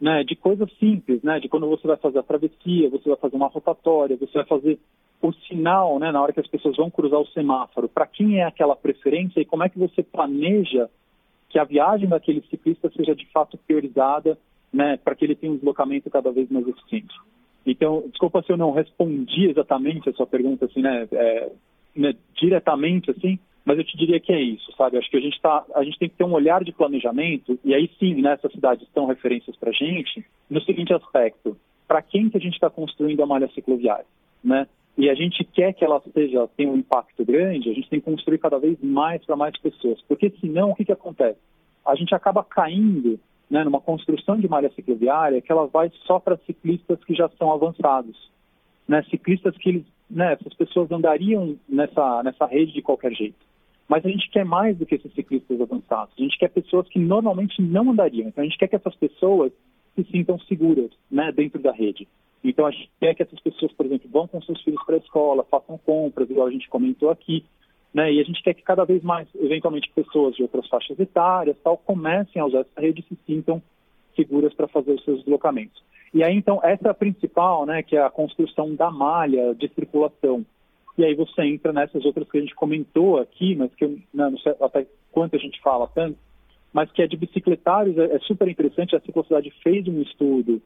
né, 0.01 0.25
de 0.25 0.35
coisas 0.35 0.69
simples, 0.77 1.23
né, 1.23 1.39
de 1.39 1.49
quando 1.49 1.69
você 1.69 1.87
vai 1.87 1.97
fazer 1.97 2.19
a 2.19 2.23
travessia, 2.25 2.91
você 2.91 3.09
vai 3.09 3.19
fazer 3.19 3.37
uma 3.37 3.47
rotatória, 3.47 4.17
você 4.17 4.33
vai 4.39 4.47
fazer 4.47 4.77
o 5.23 5.33
sinal 5.33 6.01
né, 6.01 6.11
na 6.11 6.21
hora 6.21 6.33
que 6.33 6.41
as 6.41 6.49
pessoas 6.49 6.77
vão 6.77 6.91
cruzar 6.91 7.21
o 7.21 7.27
semáforo, 7.29 7.89
para 7.89 8.09
quem 8.09 8.41
é 8.41 8.45
aquela 8.45 8.75
preferência 8.75 9.41
e 9.41 9.45
como 9.45 9.63
é 9.63 9.69
que 9.69 9.79
você 9.79 10.03
planeja 10.03 10.91
que 11.49 11.61
a 11.61 11.65
viagem 11.65 12.09
daquele 12.09 12.43
ciclista 12.51 12.91
seja 12.91 13.15
de 13.15 13.27
fato 13.27 13.57
priorizada 13.57 14.37
né, 14.73 14.97
para 14.97 15.15
que 15.15 15.25
ele 15.25 15.37
tenha 15.37 15.53
um 15.53 15.57
deslocamento 15.57 16.11
cada 16.11 16.33
vez 16.33 16.51
mais 16.51 16.67
eficiente. 16.67 17.15
Então, 17.65 18.03
desculpa 18.09 18.43
se 18.43 18.51
eu 18.51 18.57
não 18.57 18.73
respondi 18.73 19.49
exatamente 19.49 20.09
a 20.09 20.13
sua 20.13 20.27
pergunta, 20.27 20.65
assim, 20.65 20.83
né, 20.83 21.07
é, 21.13 21.53
né, 21.95 22.15
diretamente, 22.35 23.11
assim, 23.11 23.39
mas 23.65 23.79
eu 23.79 23.85
te 23.85 23.97
diria 23.97 24.19
que 24.19 24.33
é 24.33 24.41
isso, 24.41 24.73
sabe? 24.77 24.99
Acho 24.99 25.11
que 25.11 25.17
a 25.17 25.21
gente, 25.21 25.41
tá, 25.41 25.65
a 25.75 25.85
gente 25.85 25.99
tem 25.99 26.09
que 26.09 26.17
ter 26.17 26.25
um 26.25 26.33
olhar 26.33 26.65
de 26.65 26.73
planejamento, 26.73 27.59
e 27.65 27.75
aí 27.75 27.91
sim, 27.99 28.15
nessas 28.15 28.51
né, 28.51 28.55
cidades 28.55 28.87
estão 28.87 29.07
referências 29.07 29.57
para 29.57 29.71
a 29.71 29.73
gente, 29.73 30.25
no 30.51 30.61
seguinte 30.63 30.93
aspecto, 30.93 31.57
para 31.87 32.03
quem 32.03 32.29
que 32.29 32.37
a 32.37 32.41
gente 32.41 32.55
está 32.55 32.69
construindo 32.69 33.23
a 33.23 33.27
malha 33.27 33.49
cicloviária, 33.55 34.07
né? 34.43 34.67
e 34.97 35.09
a 35.09 35.15
gente 35.15 35.43
quer 35.45 35.73
que 35.73 35.85
ela 35.85 36.03
seja 36.13 36.49
tenha 36.57 36.71
um 36.71 36.77
impacto 36.77 37.25
grande, 37.25 37.71
a 37.71 37.75
gente 37.75 37.89
tem 37.89 37.99
que 37.99 38.05
construir 38.05 38.39
cada 38.39 38.59
vez 38.59 38.79
mais 38.83 39.25
para 39.25 39.37
mais 39.37 39.57
pessoas, 39.59 40.01
porque 40.07 40.31
senão 40.41 40.71
o 40.71 40.75
que, 40.75 40.85
que 40.85 40.93
acontece? 40.93 41.39
A 41.85 41.95
gente 41.95 42.15
acaba 42.15 42.45
caindo 42.45 43.19
né, 43.51 43.65
numa 43.65 43.81
construção 43.81 44.39
de 44.39 44.49
malha 44.49 44.71
cicloviária 44.75 45.41
que 45.41 45.51
ela 45.51 45.67
vai 45.67 45.91
só 46.07 46.19
para 46.19 46.37
ciclistas 46.47 47.03
que 47.05 47.15
já 47.15 47.29
são 47.39 47.53
avançados, 47.53 48.31
né, 48.87 49.03
ciclistas 49.05 49.57
que 49.57 49.69
eles, 49.71 49.85
né, 50.13 50.35
essas 50.35 50.55
pessoas 50.55 50.91
andariam 50.91 51.57
nessa 51.69 52.23
nessa 52.23 52.47
rede 52.47 52.73
de 52.73 52.83
qualquer 52.83 53.13
jeito. 53.13 53.45
Mas 53.89 54.05
a 54.05 54.09
gente 54.09 54.31
quer 54.31 54.45
mais 54.45 54.77
do 54.77 54.87
que 54.87 54.95
esses 54.95 55.13
ciclistas 55.13 55.61
avançados. 55.61 56.15
A 56.19 56.23
gente 56.23 56.39
quer 56.39 56.49
pessoas 56.49 56.89
que 56.89 56.99
normalmente 56.99 57.61
não 57.61 57.91
andariam. 57.91 58.29
Então 58.29 58.43
a 58.43 58.47
gente 58.47 58.59
quer 58.59 58.69
que 58.69 58.77
essas 58.77 58.95
pessoas 58.95 59.53
se 59.95 60.05
sintam 60.05 60.39
seguras 60.41 60.91
né, 61.11 61.33
dentro 61.33 61.61
da 61.61 61.73
rede. 61.73 62.07
Então, 62.45 62.67
a 62.67 62.71
gente 62.71 62.91
quer 62.99 63.15
que 63.15 63.23
essas 63.23 63.39
pessoas, 63.41 63.73
por 63.73 63.87
exemplo, 63.87 64.09
vão 64.11 64.27
com 64.27 64.43
seus 64.43 64.61
filhos 64.63 64.83
para 64.85 64.97
a 64.97 64.99
escola, 64.99 65.47
façam 65.49 65.79
compras, 65.79 66.29
igual 66.29 66.49
a 66.49 66.51
gente 66.51 66.69
comentou 66.69 67.11
aqui, 67.11 67.45
né? 67.95 68.13
E 68.13 68.21
a 68.21 68.25
gente 68.25 68.43
quer 68.43 68.55
que 68.55 68.63
cada 68.63 68.85
vez 68.85 69.03
mais, 69.03 69.29
eventualmente, 69.35 69.91
pessoas 69.95 70.35
de 70.35 70.43
outras 70.43 70.67
faixas 70.69 70.99
etárias 70.99 71.57
tal, 71.63 71.77
comecem 71.77 72.43
a 72.43 72.47
usar 72.47 72.61
essa 72.61 72.81
rede 72.81 73.01
e 73.01 73.15
se 73.15 73.21
sintam 73.27 73.63
seguras 74.17 74.53
para 74.55 74.67
fazer 74.67 74.93
os 74.93 75.05
seus 75.05 75.21
deslocamentos. 75.21 75.83
E 76.15 76.23
aí, 76.23 76.37
então, 76.37 76.61
essa 76.63 76.89
é 76.89 76.91
a 76.91 76.95
principal, 76.95 77.65
né, 77.65 77.83
que 77.83 77.97
é 77.97 78.03
a 78.03 78.11
construção 78.11 78.75
da 78.75 78.91
malha 78.91 79.55
de 79.55 79.69
circulação. 79.69 80.45
E 80.97 81.05
aí 81.05 81.15
você 81.15 81.43
entra 81.43 81.73
nessas 81.73 82.05
outras 82.05 82.29
que 82.31 82.37
a 82.37 82.41
gente 82.41 82.55
comentou 82.55 83.19
aqui, 83.19 83.55
mas 83.55 83.75
que 83.75 83.85
eu 83.85 83.91
né, 84.13 84.29
não 84.29 84.39
sei 84.39 84.55
até 84.61 84.87
quanto 85.11 85.37
a 85.37 85.39
gente 85.39 85.61
fala 85.63 85.89
tanto, 85.89 86.19
mas 86.73 86.91
que 86.93 87.03
é 87.03 87.07
de 87.07 87.17
bicicletários, 87.17 87.97
é, 87.97 88.17
é 88.17 88.19
super 88.21 88.47
interessante. 88.47 88.95
A 88.95 89.01
Ciclocidade 89.01 89.51
fez 89.63 89.89
um 89.89 90.03
estudo 90.03 90.61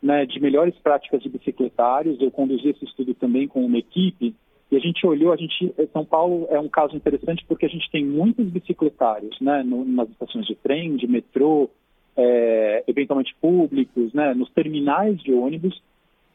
né, 0.00 0.26
de 0.26 0.40
melhores 0.40 0.76
práticas 0.76 1.22
de 1.22 1.28
bicicletários. 1.28 2.20
Eu 2.20 2.30
conduzi 2.30 2.68
esse 2.68 2.84
estudo 2.84 3.14
também 3.14 3.48
com 3.48 3.64
uma 3.64 3.78
equipe 3.78 4.34
e 4.70 4.76
a 4.76 4.80
gente 4.80 5.06
olhou, 5.06 5.32
a 5.32 5.36
gente, 5.36 5.72
São 5.92 6.04
Paulo 6.04 6.46
é 6.50 6.58
um 6.58 6.68
caso 6.68 6.96
interessante 6.96 7.44
porque 7.46 7.66
a 7.66 7.68
gente 7.68 7.90
tem 7.90 8.04
muitos 8.04 8.46
bicicletários, 8.46 9.38
né, 9.40 9.62
no, 9.62 9.84
nas 9.84 10.08
estações 10.10 10.46
de 10.46 10.54
trem, 10.56 10.96
de 10.96 11.06
metrô, 11.06 11.70
é, 12.16 12.84
eventualmente 12.86 13.34
públicos, 13.40 14.12
né, 14.12 14.34
nos 14.34 14.50
terminais 14.50 15.20
de 15.22 15.32
ônibus. 15.32 15.82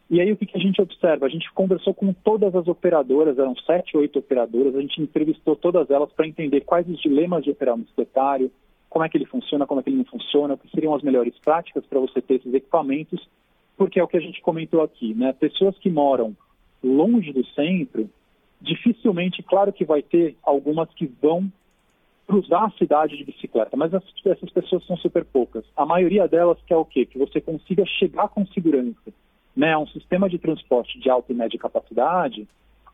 E 0.09 0.19
aí 0.19 0.31
o 0.31 0.37
que, 0.37 0.45
que 0.45 0.57
a 0.57 0.61
gente 0.61 0.81
observa? 0.81 1.25
A 1.25 1.29
gente 1.29 1.51
conversou 1.53 1.93
com 1.93 2.11
todas 2.11 2.55
as 2.55 2.67
operadoras, 2.67 3.37
eram 3.37 3.55
sete, 3.57 3.95
oito 3.95 4.19
operadoras, 4.19 4.75
a 4.75 4.81
gente 4.81 5.01
entrevistou 5.01 5.55
todas 5.55 5.89
elas 5.89 6.11
para 6.11 6.27
entender 6.27 6.61
quais 6.61 6.87
os 6.89 6.99
dilemas 6.99 7.43
de 7.43 7.51
operar 7.51 7.75
um 7.75 7.79
bicicletário, 7.79 8.51
como 8.89 9.05
é 9.05 9.09
que 9.09 9.17
ele 9.17 9.25
funciona, 9.25 9.67
como 9.67 9.79
é 9.79 9.83
que 9.83 9.89
ele 9.89 9.97
não 9.97 10.05
funciona, 10.05 10.55
o 10.55 10.57
que 10.57 10.69
seriam 10.71 10.95
as 10.95 11.03
melhores 11.03 11.37
práticas 11.39 11.85
para 11.85 11.99
você 11.99 12.21
ter 12.21 12.35
esses 12.35 12.53
equipamentos, 12.53 13.29
porque 13.77 13.99
é 13.99 14.03
o 14.03 14.07
que 14.07 14.17
a 14.17 14.21
gente 14.21 14.41
comentou 14.41 14.81
aqui, 14.81 15.13
né? 15.13 15.31
Pessoas 15.31 15.77
que 15.77 15.91
moram 15.91 16.35
longe 16.83 17.31
do 17.31 17.45
centro, 17.45 18.09
dificilmente, 18.59 19.43
claro 19.43 19.71
que 19.71 19.85
vai 19.85 20.01
ter 20.01 20.35
algumas 20.43 20.89
que 20.95 21.05
vão 21.05 21.51
cruzar 22.29 22.65
a 22.65 22.77
cidade 22.77 23.17
de 23.17 23.23
bicicleta, 23.23 23.75
mas 23.75 23.91
essas 23.91 24.51
pessoas 24.51 24.85
são 24.85 24.95
super 24.97 25.25
poucas. 25.25 25.65
A 25.75 25.83
maioria 25.83 26.27
delas 26.27 26.59
quer 26.67 26.77
o 26.77 26.85
quê? 26.85 27.03
Que 27.03 27.17
você 27.17 27.41
consiga 27.41 27.83
chegar 27.87 28.27
com 28.27 28.45
segurança, 28.45 29.11
né? 29.55 29.75
Um 29.75 29.87
sistema 29.87 30.29
de 30.29 30.37
transporte 30.37 30.99
de 30.99 31.09
alta 31.09 31.33
e 31.33 31.35
média 31.35 31.57
capacidade 31.57 32.47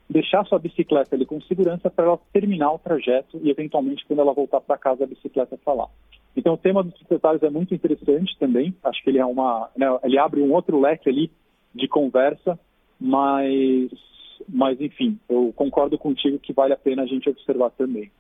deixar 0.10 0.46
sua 0.46 0.60
bicicleta 0.60 1.16
ali 1.16 1.26
com 1.26 1.42
segurança 1.42 1.90
para 1.90 2.06
ela 2.06 2.20
terminar 2.32 2.72
o 2.72 2.80
trajeto 2.80 3.40
e, 3.44 3.50
eventualmente, 3.50 4.06
quando 4.06 4.20
ela 4.20 4.34
voltar 4.34 4.62
para 4.62 4.78
casa, 4.78 5.04
a 5.04 5.08
bicicleta 5.08 5.56
está 5.56 5.74
lá. 5.74 5.90
Então, 6.38 6.54
o 6.54 6.58
tema 6.58 6.82
dos 6.82 6.94
bicicletários 6.94 7.44
é 7.44 7.50
muito 7.50 7.74
interessante 7.74 8.38
também. 8.40 8.74
Acho 8.84 9.04
que 9.04 9.10
ele 9.10 9.20
é 9.20 9.26
uma, 9.26 9.70
né, 9.76 9.88
ele 10.04 10.18
abre 10.18 10.42
um 10.42 10.54
outro 10.54 10.80
leque 10.80 11.10
ali 11.10 11.32
de 11.74 11.88
conversa, 11.88 12.58
mas, 13.00 13.92
mas 14.48 14.80
enfim, 14.80 15.20
eu 15.28 15.52
concordo 15.56 15.98
contigo 15.98 16.40
que 16.40 16.54
vale 16.54 16.74
a 16.74 16.78
pena 16.78 17.04
a 17.04 17.08
gente 17.08 17.30
observar 17.30 17.72
também. 17.72 18.12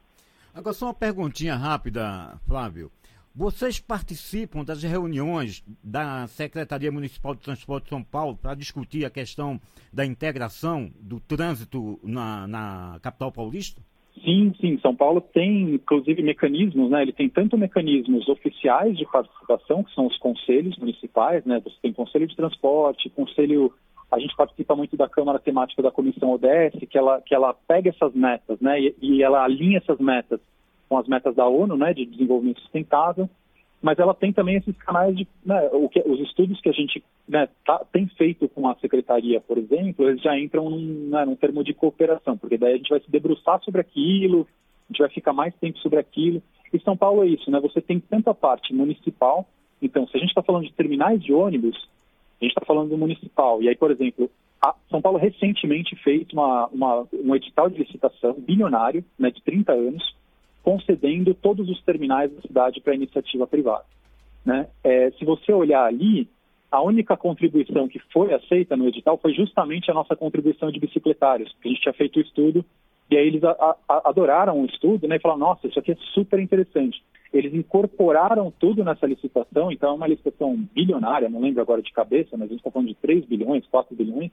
Agora, 0.55 0.73
só 0.73 0.85
uma 0.85 0.93
perguntinha 0.93 1.53
rápida, 1.53 2.39
Flávio. 2.47 2.89
Vocês 3.35 3.77
participam 3.77 4.63
das 4.63 4.81
reuniões 4.81 5.61
da 5.83 6.25
Secretaria 6.27 6.89
Municipal 6.89 7.35
de 7.35 7.41
Transporte 7.41 7.83
de 7.83 7.89
São 7.89 8.01
Paulo 8.01 8.37
para 8.41 8.55
discutir 8.55 9.03
a 9.03 9.09
questão 9.09 9.59
da 9.91 10.05
integração 10.05 10.89
do 10.97 11.19
trânsito 11.19 11.99
na, 12.01 12.47
na, 12.47 12.99
capital 13.01 13.33
paulista? 13.33 13.81
Sim, 14.23 14.53
sim. 14.61 14.79
São 14.79 14.95
Paulo 14.95 15.19
tem, 15.19 15.75
inclusive, 15.75 16.23
mecanismos, 16.23 16.89
né? 16.89 17.01
Ele 17.01 17.11
tem 17.11 17.27
tanto 17.27 17.57
mecanismos 17.57 18.29
oficiais 18.29 18.97
de 18.97 19.03
participação, 19.11 19.83
que 19.83 19.93
são 19.93 20.07
os 20.07 20.17
conselhos 20.19 20.77
municipais, 20.77 21.43
né? 21.43 21.59
Você 21.65 21.75
tem 21.81 21.91
conselho 21.91 22.27
de 22.27 22.35
transporte, 22.37 23.09
conselho. 23.09 23.73
A 24.15 24.19
gente 24.19 24.35
participa 24.35 24.75
muito 24.75 24.95
da 24.95 25.09
Câmara 25.09 25.39
Temática 25.39 25.81
da 25.81 25.91
Comissão 25.91 26.31
ODS, 26.31 26.87
que 26.89 26.97
ela, 26.97 27.21
que 27.21 27.35
ela 27.35 27.53
pega 27.67 27.89
essas 27.89 28.13
metas, 28.13 28.59
né? 28.61 28.79
E, 28.79 28.95
e 29.01 29.23
ela 29.23 29.43
alinha 29.43 29.77
essas 29.77 29.99
metas 29.99 30.39
com 30.87 30.97
as 30.97 31.07
metas 31.07 31.35
da 31.35 31.47
ONU, 31.47 31.75
né, 31.75 31.93
de 31.93 32.05
desenvolvimento 32.05 32.61
sustentável, 32.61 33.29
mas 33.81 33.99
ela 33.99 34.13
tem 34.13 34.31
também 34.31 34.55
esses 34.55 34.75
canais 34.77 35.15
de, 35.15 35.27
né, 35.45 35.69
que, 35.91 35.99
os 36.05 36.19
estudos 36.21 36.59
que 36.61 36.69
a 36.69 36.71
gente 36.71 37.03
né, 37.27 37.47
tá, 37.65 37.83
tem 37.91 38.07
feito 38.07 38.47
com 38.49 38.67
a 38.67 38.75
secretaria, 38.75 39.41
por 39.41 39.57
exemplo, 39.57 40.07
eles 40.07 40.21
já 40.21 40.37
entram 40.39 40.69
num, 40.69 41.09
né, 41.09 41.25
num 41.25 41.35
termo 41.35 41.63
de 41.63 41.73
cooperação, 41.73 42.37
porque 42.37 42.57
daí 42.57 42.73
a 42.73 42.77
gente 42.77 42.89
vai 42.89 42.99
se 42.99 43.11
debruçar 43.11 43.61
sobre 43.63 43.81
aquilo, 43.81 44.47
a 44.87 44.93
gente 44.93 44.99
vai 44.99 45.09
ficar 45.09 45.33
mais 45.33 45.53
tempo 45.55 45.77
sobre 45.79 45.99
aquilo. 45.99 46.41
E 46.73 46.79
São 46.79 46.95
Paulo 46.95 47.23
é 47.23 47.27
isso, 47.27 47.49
né? 47.49 47.59
Você 47.59 47.79
tem 47.79 47.99
tanto 47.99 48.29
a 48.29 48.33
parte 48.33 48.73
municipal, 48.73 49.47
então 49.81 50.07
se 50.07 50.17
a 50.17 50.19
gente 50.19 50.29
está 50.29 50.41
falando 50.41 50.65
de 50.65 50.73
terminais 50.73 51.21
de 51.21 51.33
ônibus, 51.33 51.87
a 52.41 52.45
gente 52.45 52.51
está 52.51 52.65
falando 52.65 52.89
do 52.89 52.97
municipal. 52.97 53.61
E 53.61 53.69
aí, 53.69 53.75
por 53.75 53.91
exemplo, 53.91 54.29
São 54.89 55.01
Paulo 55.01 55.17
recentemente 55.17 55.95
fez 55.97 56.27
uma, 56.33 56.67
uma, 56.67 57.07
um 57.13 57.35
edital 57.35 57.69
de 57.69 57.79
licitação 57.79 58.33
bilionário, 58.33 59.03
né, 59.17 59.31
de 59.31 59.41
30 59.41 59.71
anos, 59.73 60.15
concedendo 60.63 61.33
todos 61.33 61.69
os 61.69 61.81
terminais 61.83 62.31
da 62.33 62.41
cidade 62.41 62.81
para 62.81 62.95
iniciativa 62.95 63.45
privada. 63.45 63.85
Né? 64.43 64.67
É, 64.83 65.11
se 65.11 65.23
você 65.23 65.53
olhar 65.53 65.85
ali, 65.85 66.27
a 66.71 66.81
única 66.81 67.15
contribuição 67.15 67.87
que 67.87 67.99
foi 68.11 68.33
aceita 68.33 68.75
no 68.75 68.87
edital 68.87 69.17
foi 69.17 69.33
justamente 69.33 69.89
a 69.89 69.93
nossa 69.93 70.15
contribuição 70.15 70.71
de 70.71 70.79
bicicletários, 70.79 71.51
porque 71.53 71.69
a 71.69 71.71
gente 71.71 71.81
tinha 71.81 71.93
feito 71.93 72.17
o 72.17 72.21
estudo 72.21 72.65
e 73.09 73.17
aí 73.17 73.27
eles 73.27 73.43
a, 73.43 73.75
a, 73.87 74.09
adoraram 74.09 74.61
o 74.61 74.65
estudo 74.65 75.07
né, 75.07 75.17
e 75.17 75.19
falaram, 75.19 75.39
nossa, 75.39 75.67
isso 75.67 75.79
aqui 75.79 75.91
é 75.91 75.97
super 76.13 76.39
interessante. 76.39 77.01
Eles 77.33 77.53
incorporaram 77.53 78.51
tudo 78.59 78.83
nessa 78.83 79.05
licitação, 79.05 79.71
então 79.71 79.89
é 79.89 79.93
uma 79.93 80.07
licitação 80.07 80.55
bilionária, 80.73 81.29
não 81.29 81.41
lembro 81.41 81.61
agora 81.61 81.81
de 81.81 81.91
cabeça, 81.91 82.37
mas 82.37 82.43
a 82.43 82.47
gente 82.47 82.59
está 82.59 82.71
falando 82.71 82.87
de 82.87 82.95
3 82.95 83.25
bilhões, 83.25 83.65
4 83.67 83.95
bilhões, 83.95 84.31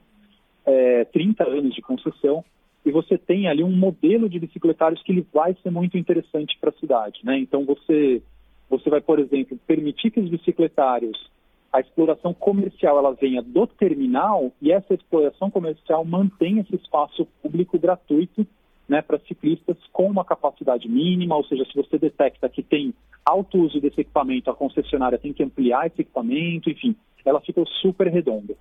é, 0.65 1.05
30 1.05 1.43
anos 1.43 1.73
de 1.73 1.81
concessão, 1.81 2.43
e 2.85 2.91
você 2.91 3.17
tem 3.17 3.47
ali 3.47 3.63
um 3.63 3.71
modelo 3.71 4.29
de 4.29 4.39
bicicletários 4.39 5.01
que 5.03 5.11
ele 5.11 5.25
vai 5.33 5.55
ser 5.63 5.71
muito 5.71 5.97
interessante 5.97 6.57
para 6.59 6.69
a 6.69 6.79
cidade. 6.79 7.21
Né? 7.23 7.39
Então 7.39 7.65
você, 7.65 8.21
você 8.69 8.89
vai, 8.89 9.01
por 9.01 9.19
exemplo, 9.19 9.57
permitir 9.65 10.11
que 10.11 10.19
os 10.19 10.29
bicicletários, 10.29 11.31
a 11.71 11.79
exploração 11.79 12.33
comercial 12.33 12.97
ela 12.97 13.13
venha 13.13 13.41
do 13.41 13.65
terminal 13.65 14.51
e 14.61 14.71
essa 14.71 14.93
exploração 14.93 15.49
comercial 15.49 16.03
mantenha 16.05 16.61
esse 16.61 16.75
espaço 16.75 17.25
público 17.41 17.79
gratuito 17.79 18.45
né, 18.87 19.01
para 19.01 19.19
ciclistas 19.19 19.77
com 19.91 20.07
uma 20.07 20.25
capacidade 20.25 20.89
mínima, 20.89 21.35
ou 21.35 21.45
seja, 21.45 21.65
se 21.65 21.75
você 21.75 21.97
detecta 21.97 22.49
que 22.49 22.61
tem 22.61 22.93
alto 23.25 23.57
uso 23.57 23.79
desse 23.79 24.01
equipamento, 24.01 24.49
a 24.49 24.55
concessionária 24.55 25.17
tem 25.17 25.33
que 25.33 25.43
ampliar 25.43 25.87
esse 25.87 26.01
equipamento, 26.01 26.69
enfim, 26.69 26.95
ela 27.25 27.39
fica 27.41 27.63
super 27.81 28.07
redonda. 28.07 28.55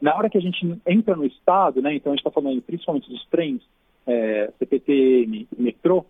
Na 0.00 0.14
hora 0.14 0.30
que 0.30 0.38
a 0.38 0.40
gente 0.40 0.78
entra 0.86 1.14
no 1.16 1.24
estado, 1.24 1.80
né, 1.82 1.94
então 1.94 2.12
a 2.12 2.16
gente 2.16 2.26
está 2.26 2.30
falando 2.30 2.60
principalmente 2.62 3.08
dos 3.08 3.24
trens, 3.26 3.62
é, 4.06 4.50
CPTM 4.58 5.48
e 5.56 5.62
metrô, 5.62 6.04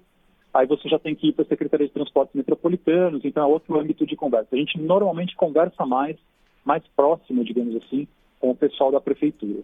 aí 0.53 0.67
você 0.67 0.89
já 0.89 0.99
tem 0.99 1.15
que 1.15 1.29
ir 1.29 1.33
para 1.33 1.45
a 1.45 1.49
Secretaria 1.49 1.87
de 1.87 1.93
Transportes 1.93 2.35
Metropolitanos, 2.35 3.25
então 3.25 3.43
é 3.43 3.47
outro 3.47 3.79
âmbito 3.79 4.07
de 4.07 4.17
conversa. 4.17 4.49
A 4.53 4.57
gente 4.57 4.79
normalmente 4.79 5.35
conversa 5.37 5.85
mais, 5.85 6.17
mais 6.65 6.83
próximo, 6.95 7.45
digamos 7.45 7.77
assim, 7.77 8.07
com 8.39 8.51
o 8.51 8.57
pessoal 8.57 8.91
da 8.91 9.01
prefeitura. 9.01 9.63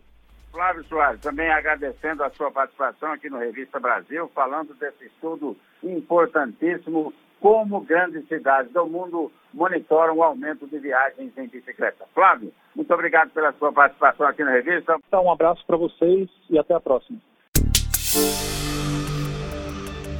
Flávio 0.53 0.85
Soares, 0.85 1.21
também 1.21 1.51
agradecendo 1.51 2.23
a 2.23 2.31
sua 2.31 2.51
participação 2.51 3.11
aqui 3.11 3.31
no 3.31 3.39
Revista 3.39 3.81
Brasil, 3.81 4.31
falando 4.35 4.75
desse 4.75 5.07
estudo 5.07 5.57
importantíssimo 5.83 7.13
como 7.41 7.81
grandes 7.81 8.29
cidades 8.29 8.71
do 8.73 8.87
mundo 8.87 9.33
monitoram 9.53 10.15
o 10.15 10.23
aumento 10.23 10.67
de 10.67 10.79
viagens 10.79 11.37
em 11.37 11.49
bicicleta. 11.49 12.05
Flávio, 12.15 12.53
muito 12.77 12.93
obrigado 12.93 13.31
pela 13.31 13.53
sua 13.55 13.73
participação 13.73 14.27
aqui 14.27 14.45
na 14.45 14.53
revista. 14.53 14.97
Então, 15.09 15.25
um 15.25 15.33
abraço 15.33 15.65
para 15.67 15.77
vocês 15.77 16.29
e 16.49 16.59
até 16.59 16.75
a 16.75 16.81
próxima. 16.81 17.19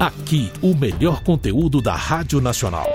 Aqui, 0.01 0.51
o 0.63 0.75
melhor 0.75 1.23
conteúdo 1.23 1.81
da 1.81 1.95
Rádio 1.95 2.41
Nacional. 2.41 2.87